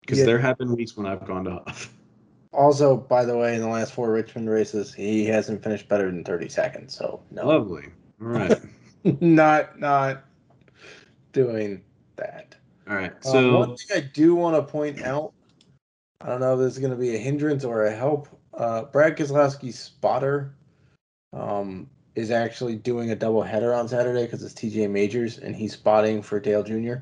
because 0.00 0.18
Yeah. 0.18 0.24
there 0.24 0.38
have 0.38 0.56
been 0.56 0.74
weeks 0.74 0.96
when 0.96 1.06
I've 1.06 1.26
gone 1.26 1.44
to 1.44 1.50
Houff. 1.50 1.88
Also, 2.52 2.96
by 2.96 3.24
the 3.24 3.36
way, 3.36 3.54
in 3.54 3.60
the 3.60 3.68
last 3.68 3.92
four 3.92 4.10
Richmond 4.10 4.50
races, 4.50 4.92
he 4.92 5.24
hasn't 5.24 5.62
finished 5.62 5.88
better 5.88 6.10
than 6.10 6.24
30 6.24 6.48
seconds. 6.48 6.92
So 6.96 7.22
no, 7.30 7.46
Lovely. 7.46 7.84
All 8.20 8.26
right. 8.26 8.58
not 9.20 9.78
not 9.78 10.24
doing 11.32 11.80
that. 12.16 12.56
All 12.88 12.96
right. 12.96 13.12
Um, 13.12 13.18
So 13.20 13.56
one 13.58 13.76
thing 13.76 13.98
I 13.98 14.00
do 14.00 14.34
want 14.34 14.56
to 14.56 14.62
point 14.72 15.00
out, 15.02 15.32
I 16.22 16.26
don't 16.26 16.40
know 16.40 16.54
if 16.54 16.58
this 16.58 16.72
is 16.72 16.80
going 16.80 16.90
to 16.90 16.98
be 16.98 17.14
a 17.14 17.18
hindrance 17.18 17.64
or 17.64 17.84
a 17.84 17.94
help. 17.94 18.26
Uh, 18.52 18.82
Brad 18.82 19.16
Keselowski's 19.16 19.78
spotter 19.78 20.52
um, 21.32 21.88
is 22.14 22.30
actually 22.30 22.76
doing 22.76 23.10
a 23.10 23.16
double 23.16 23.42
header 23.42 23.74
on 23.74 23.88
Saturday 23.88 24.24
because 24.24 24.42
it's 24.42 24.54
TJ 24.54 24.90
Majors 24.90 25.38
and 25.38 25.54
he's 25.54 25.72
spotting 25.72 26.22
for 26.22 26.40
Dale 26.40 26.62
Jr. 26.62 26.96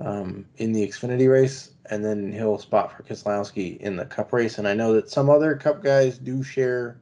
Um, 0.00 0.44
in 0.56 0.72
the 0.72 0.86
Xfinity 0.86 1.30
race, 1.30 1.72
and 1.90 2.04
then 2.04 2.32
he'll 2.32 2.58
spot 2.58 2.96
for 2.96 3.02
Keselowski 3.02 3.78
in 3.78 3.96
the 3.96 4.04
Cup 4.04 4.32
race. 4.32 4.58
And 4.58 4.68
I 4.68 4.74
know 4.74 4.92
that 4.94 5.10
some 5.10 5.28
other 5.28 5.56
Cup 5.56 5.82
guys 5.82 6.18
do 6.18 6.42
share, 6.42 7.00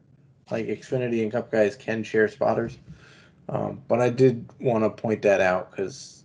like 0.50 0.66
Xfinity 0.66 1.22
and 1.22 1.32
Cup 1.32 1.50
guys 1.50 1.76
can 1.76 2.02
share 2.02 2.28
spotters. 2.28 2.78
Um, 3.48 3.82
but 3.86 4.00
I 4.00 4.10
did 4.10 4.48
want 4.60 4.84
to 4.84 4.90
point 4.90 5.22
that 5.22 5.40
out 5.40 5.70
because 5.70 6.24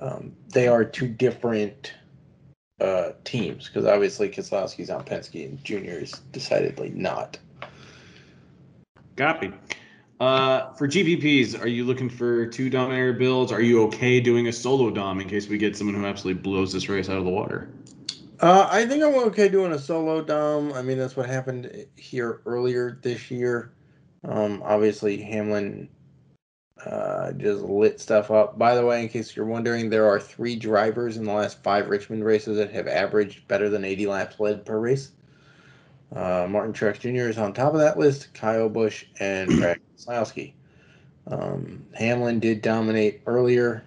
um, 0.00 0.34
they 0.52 0.66
are 0.66 0.84
two 0.84 1.08
different 1.08 1.92
uh, 2.80 3.10
teams. 3.24 3.68
Because 3.68 3.84
obviously 3.84 4.28
Keselowski's 4.28 4.90
on 4.90 5.04
Penske 5.04 5.44
and 5.44 5.62
Junior 5.62 5.98
is 5.98 6.12
decidedly 6.32 6.90
not. 6.90 7.38
Copy. 9.18 9.52
Uh, 10.20 10.72
for 10.72 10.88
GPPs, 10.88 11.60
are 11.60 11.68
you 11.68 11.84
looking 11.84 12.08
for 12.08 12.46
two 12.46 12.70
dominator 12.70 13.12
builds? 13.12 13.52
Are 13.52 13.60
you 13.60 13.82
okay 13.84 14.20
doing 14.20 14.48
a 14.48 14.52
solo 14.52 14.90
dom 14.90 15.20
in 15.20 15.28
case 15.28 15.48
we 15.48 15.58
get 15.58 15.76
someone 15.76 15.94
who 15.94 16.06
absolutely 16.06 16.42
blows 16.42 16.72
this 16.72 16.88
race 16.88 17.08
out 17.08 17.18
of 17.18 17.24
the 17.24 17.30
water? 17.30 17.68
Uh, 18.40 18.68
I 18.70 18.86
think 18.86 19.02
I'm 19.02 19.14
okay 19.26 19.48
doing 19.48 19.72
a 19.72 19.78
solo 19.78 20.22
dom. 20.22 20.72
I 20.72 20.82
mean, 20.82 20.98
that's 20.98 21.16
what 21.16 21.26
happened 21.26 21.86
here 21.96 22.40
earlier 22.46 22.98
this 23.02 23.30
year. 23.30 23.72
Um, 24.24 24.62
obviously, 24.64 25.20
Hamlin 25.20 25.88
uh, 26.84 27.32
just 27.32 27.62
lit 27.62 28.00
stuff 28.00 28.30
up. 28.30 28.58
By 28.58 28.74
the 28.74 28.84
way, 28.84 29.02
in 29.02 29.08
case 29.08 29.34
you're 29.36 29.46
wondering, 29.46 29.90
there 29.90 30.06
are 30.06 30.20
three 30.20 30.56
drivers 30.56 31.16
in 31.16 31.24
the 31.24 31.32
last 31.32 31.62
five 31.62 31.88
Richmond 31.88 32.24
races 32.24 32.56
that 32.58 32.72
have 32.72 32.86
averaged 32.86 33.46
better 33.48 33.68
than 33.68 33.84
80 33.84 34.06
laps 34.06 34.40
led 34.40 34.64
per 34.64 34.78
race. 34.78 35.12
Uh, 36.14 36.46
Martin 36.48 36.72
Truex 36.72 37.00
Jr. 37.00 37.28
is 37.28 37.38
on 37.38 37.52
top 37.52 37.74
of 37.74 37.80
that 37.80 37.98
list. 37.98 38.32
Kyle 38.34 38.68
Busch 38.68 39.04
and 39.20 39.48
Brad 39.60 39.80
Keselowski. 39.96 40.52
Um, 41.26 41.84
Hamlin 41.94 42.40
did 42.40 42.62
dominate 42.62 43.20
earlier. 43.26 43.84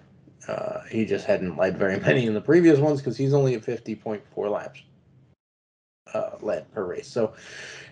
Uh, 0.48 0.80
he 0.90 1.04
just 1.04 1.26
hadn't 1.26 1.56
led 1.56 1.76
very 1.78 1.98
many 2.06 2.26
in 2.26 2.34
the 2.34 2.40
previous 2.40 2.78
ones 2.78 3.00
because 3.00 3.16
he's 3.16 3.34
only 3.34 3.54
at 3.54 3.62
50.4 3.62 4.50
laps 4.50 4.82
uh, 6.14 6.30
led 6.40 6.70
per 6.72 6.84
race. 6.84 7.08
So 7.08 7.34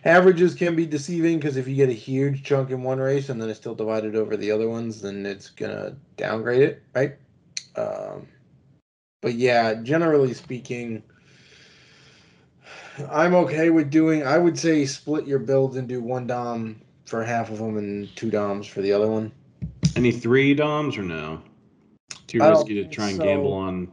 averages 0.05 0.55
can 0.55 0.77
be 0.77 0.87
deceiving 0.87 1.39
because 1.39 1.57
if 1.57 1.67
you 1.67 1.77
get 1.77 1.89
a 1.89 1.95
huge 1.95 2.43
chunk 2.45 2.71
in 2.71 2.83
one 2.83 2.99
race 2.99 3.29
and 3.29 3.41
then 3.41 3.49
it's 3.49 3.59
still 3.59 3.75
divided 3.75 4.17
over 4.17 4.37
the 4.37 4.51
other 4.51 4.69
ones, 4.69 5.01
then 5.01 5.27
it's 5.27 5.51
going 5.51 5.73
to 5.73 5.97
downgrade 6.17 6.63
it, 6.63 6.83
right? 6.95 7.17
Um, 7.77 8.27
but 9.21 9.35
yeah, 9.35 9.75
generally 9.75 10.35
speaking, 10.35 11.03
I'm 13.11 13.35
okay 13.35 13.71
with 13.71 13.91
doing, 13.91 14.27
I 14.27 14.39
would 14.39 14.59
say 14.59 14.85
split 14.87 15.27
your 15.27 15.39
builds 15.39 15.77
and 15.77 15.89
do 15.89 16.01
one 16.01 16.27
Dom 16.27 16.81
for 17.07 17.25
half 17.25 17.51
of 17.51 17.59
them 17.59 17.77
and 17.77 18.15
two 18.17 18.31
Doms 18.31 18.67
for 18.67 18.83
the 18.83 18.93
other 18.93 19.09
one. 19.09 19.33
Any 19.97 20.13
three 20.13 20.55
doms 20.55 20.97
or 20.97 21.03
no? 21.03 21.43
Too 22.27 22.39
risky 22.39 22.75
to 22.75 22.89
try 22.89 23.09
and 23.09 23.17
so. 23.17 23.25
gamble 23.25 23.53
on 23.53 23.91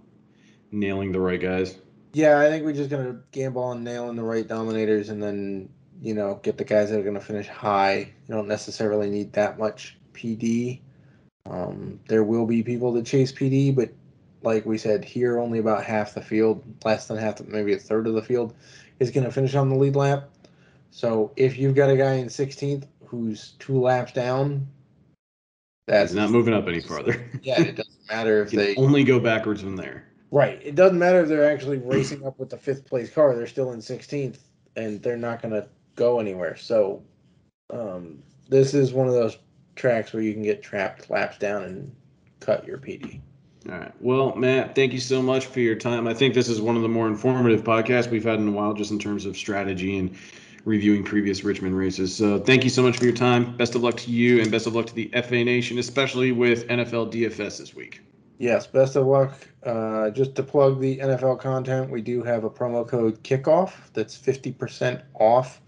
nailing 0.71 1.11
the 1.11 1.19
right 1.19 1.41
guys. 1.41 1.79
Yeah, 2.13 2.39
I 2.39 2.49
think 2.49 2.65
we're 2.65 2.73
just 2.73 2.89
gonna 2.89 3.19
gamble 3.31 3.63
on 3.63 3.83
nailing 3.83 4.15
the 4.15 4.23
right 4.23 4.47
dominators 4.47 5.09
and 5.09 5.21
then, 5.21 5.69
you 6.01 6.13
know, 6.13 6.39
get 6.43 6.57
the 6.57 6.63
guys 6.63 6.89
that 6.89 6.99
are 6.99 7.03
gonna 7.03 7.19
finish 7.19 7.47
high. 7.47 7.97
You 8.27 8.35
don't 8.35 8.47
necessarily 8.47 9.09
need 9.09 9.33
that 9.33 9.57
much 9.57 9.97
PD. 10.13 10.81
Um, 11.49 11.99
there 12.07 12.23
will 12.23 12.45
be 12.45 12.63
people 12.63 12.91
that 12.93 13.05
chase 13.05 13.31
PD, 13.31 13.73
but 13.75 13.89
like 14.47 14.65
we 14.65 14.77
said, 14.77 15.03
here 15.03 15.39
only 15.39 15.59
about 15.59 15.83
half 15.83 16.13
the 16.13 16.21
field, 16.21 16.63
less 16.83 17.07
than 17.07 17.17
half, 17.17 17.41
maybe 17.45 17.73
a 17.73 17.77
third 17.77 18.07
of 18.07 18.13
the 18.13 18.21
field, 18.21 18.55
is 18.99 19.11
gonna 19.11 19.31
finish 19.31 19.55
on 19.55 19.69
the 19.69 19.75
lead 19.75 19.95
lap. 19.95 20.29
So 20.91 21.31
if 21.35 21.57
you've 21.57 21.75
got 21.75 21.89
a 21.89 21.97
guy 21.97 22.13
in 22.13 22.27
16th 22.27 22.85
who's 23.05 23.53
two 23.59 23.79
laps 23.79 24.13
down, 24.13 24.67
that's 25.85 26.11
He's 26.11 26.17
not 26.17 26.31
moving 26.31 26.53
up 26.53 26.67
any 26.67 26.81
farther. 26.81 27.29
Yeah, 27.43 27.61
it 27.61 27.75
doesn't 27.75 28.07
matter 28.09 28.41
if 28.41 28.51
they 28.51 28.75
only 28.75 29.03
go 29.03 29.19
backwards 29.19 29.61
from 29.61 29.75
there. 29.75 30.07
Right. 30.31 30.59
It 30.63 30.75
doesn't 30.75 30.99
matter 30.99 31.21
if 31.21 31.29
they're 31.29 31.49
actually 31.49 31.77
racing 31.77 32.25
up 32.25 32.37
with 32.37 32.49
the 32.49 32.57
fifth 32.57 32.85
place 32.85 33.09
car. 33.09 33.33
They're 33.35 33.47
still 33.47 33.71
in 33.71 33.79
16th 33.79 34.39
and 34.75 35.01
they're 35.01 35.15
not 35.15 35.41
going 35.41 35.53
to 35.53 35.67
go 35.95 36.19
anywhere. 36.19 36.57
So, 36.57 37.01
um, 37.69 38.21
this 38.49 38.73
is 38.73 38.93
one 38.93 39.07
of 39.07 39.13
those 39.13 39.37
tracks 39.75 40.11
where 40.11 40.21
you 40.21 40.33
can 40.33 40.43
get 40.43 40.61
trapped 40.61 41.09
laps 41.09 41.37
down 41.37 41.63
and 41.63 41.95
cut 42.39 42.65
your 42.65 42.77
PD. 42.77 43.21
All 43.69 43.77
right. 43.77 43.91
Well, 43.99 44.35
Matt, 44.35 44.75
thank 44.75 44.93
you 44.93 44.99
so 44.99 45.21
much 45.21 45.47
for 45.47 45.59
your 45.59 45.75
time. 45.75 46.07
I 46.07 46.13
think 46.13 46.33
this 46.33 46.47
is 46.47 46.61
one 46.61 46.75
of 46.75 46.83
the 46.83 46.87
more 46.89 47.07
informative 47.07 47.63
podcasts 47.63 48.09
we've 48.09 48.23
had 48.23 48.39
in 48.39 48.47
a 48.47 48.51
while, 48.51 48.73
just 48.73 48.91
in 48.91 48.99
terms 48.99 49.25
of 49.25 49.35
strategy 49.35 49.97
and 49.97 50.15
reviewing 50.63 51.03
previous 51.03 51.43
Richmond 51.43 51.75
races. 51.75 52.15
So 52.15 52.39
thank 52.39 52.63
you 52.63 52.69
so 52.69 52.81
much 52.83 52.97
for 52.97 53.05
your 53.05 53.13
time. 53.13 53.55
Best 53.57 53.75
of 53.75 53.83
luck 53.83 53.97
to 53.97 54.11
you 54.11 54.41
and 54.41 54.51
best 54.51 54.67
of 54.67 54.75
luck 54.75 54.85
to 54.87 54.93
the 54.93 55.09
FA 55.23 55.43
Nation, 55.43 55.79
especially 55.79 56.31
with 56.31 56.67
NFL 56.67 57.11
DFS 57.11 57.57
this 57.57 57.73
week. 57.73 58.01
Yes, 58.37 58.67
best 58.67 58.95
of 58.95 59.07
luck. 59.07 59.33
Uh, 59.63 60.11
just 60.11 60.35
to 60.35 60.43
plug 60.43 60.79
the 60.79 60.99
NFL 60.99 61.39
content, 61.39 61.89
we 61.89 62.01
do 62.01 62.21
have 62.21 62.43
a 62.43 62.49
promo 62.49 62.87
code 62.87 63.21
kickoff 63.23 63.73
that's 63.93 64.15
50% 64.17 65.01
off 65.15 65.61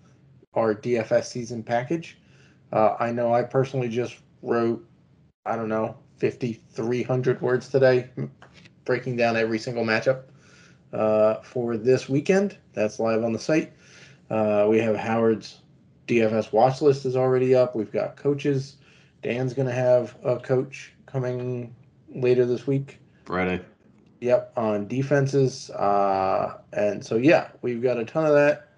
our 0.54 0.76
DFS 0.76 1.26
season 1.26 1.64
package. 1.64 2.18
Uh, 2.72 2.96
I 3.00 3.12
know 3.12 3.34
I 3.34 3.42
personally 3.44 3.90
just 3.90 4.18
wrote, 4.44 4.86
I 5.46 5.56
don't 5.56 5.70
know, 5.70 5.98
5,300 6.20 7.41
words 7.41 7.70
today, 7.70 8.09
breaking 8.86 9.15
down 9.15 9.38
every 9.38 9.59
single 9.59 9.84
matchup 9.84 10.24
uh, 10.93 11.36
for 11.41 11.78
this 11.78 12.09
weekend. 12.09 12.57
That's 12.74 12.99
live 12.99 13.24
on 13.24 13.34
the 13.34 13.39
site. 13.39 13.74
Uh, 14.30 14.67
we 14.70 14.80
have 14.80 14.95
Howard's 14.95 15.61
DFS 16.07 16.51
watch 16.51 16.82
list 16.82 17.05
is 17.05 17.15
already 17.15 17.55
up. 17.55 17.76
We've 17.76 17.91
got 17.91 18.15
coaches. 18.15 18.78
Dan's 19.22 19.53
going 19.53 19.67
to 19.67 19.74
have 19.74 20.15
a 20.24 20.38
coach 20.38 20.93
coming 21.05 21.76
later 22.13 22.45
this 22.45 22.65
week. 22.67 22.99
Friday. 23.26 23.61
Yep, 24.22 24.53
on 24.57 24.88
defenses. 24.88 25.70
Uh, 25.70 26.57
and 26.74 27.05
so, 27.05 27.15
yeah, 27.15 27.49
we've 27.61 27.82
got 27.82 27.97
a 27.97 28.05
ton 28.05 28.26
of 28.26 28.34
that 28.34 28.70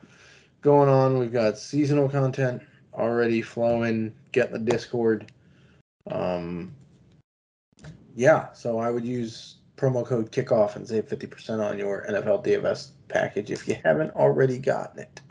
going 0.61 0.89
on. 0.89 1.17
We've 1.17 1.33
got 1.33 1.57
seasonal 1.57 2.09
content 2.09 2.61
already 2.93 3.41
flowing. 3.41 4.13
Get 4.31 4.51
the 4.51 4.59
Discord. 4.59 5.31
Um, 6.09 6.73
yeah, 8.15 8.51
so 8.53 8.79
I 8.79 8.89
would 8.89 9.05
use 9.05 9.55
promo 9.77 10.05
code 10.05 10.31
kickoff 10.31 10.75
and 10.75 10.87
save 10.87 11.07
50% 11.07 11.59
on 11.59 11.77
your 11.77 12.05
NFL 12.09 12.45
DFS 12.45 12.89
package 13.07 13.51
if 13.51 13.67
you 13.67 13.75
haven't 13.83 14.11
already 14.11 14.57
gotten 14.57 14.99
it. 14.99 15.21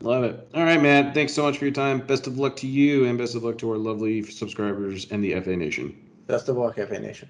Love 0.00 0.24
it. 0.24 0.48
All 0.54 0.64
right, 0.64 0.82
man. 0.82 1.14
Thanks 1.14 1.32
so 1.32 1.44
much 1.44 1.56
for 1.56 1.64
your 1.64 1.72
time. 1.72 2.00
Best 2.00 2.26
of 2.26 2.38
luck 2.38 2.56
to 2.56 2.66
you 2.66 3.06
and 3.06 3.16
best 3.16 3.34
of 3.34 3.42
luck 3.42 3.56
to 3.58 3.70
our 3.70 3.78
lovely 3.78 4.22
subscribers 4.22 5.10
and 5.10 5.24
the 5.24 5.40
FA 5.40 5.56
Nation. 5.56 5.96
Best 6.26 6.48
of 6.50 6.56
luck, 6.56 6.74
FA 6.74 6.98
Nation. 6.98 7.22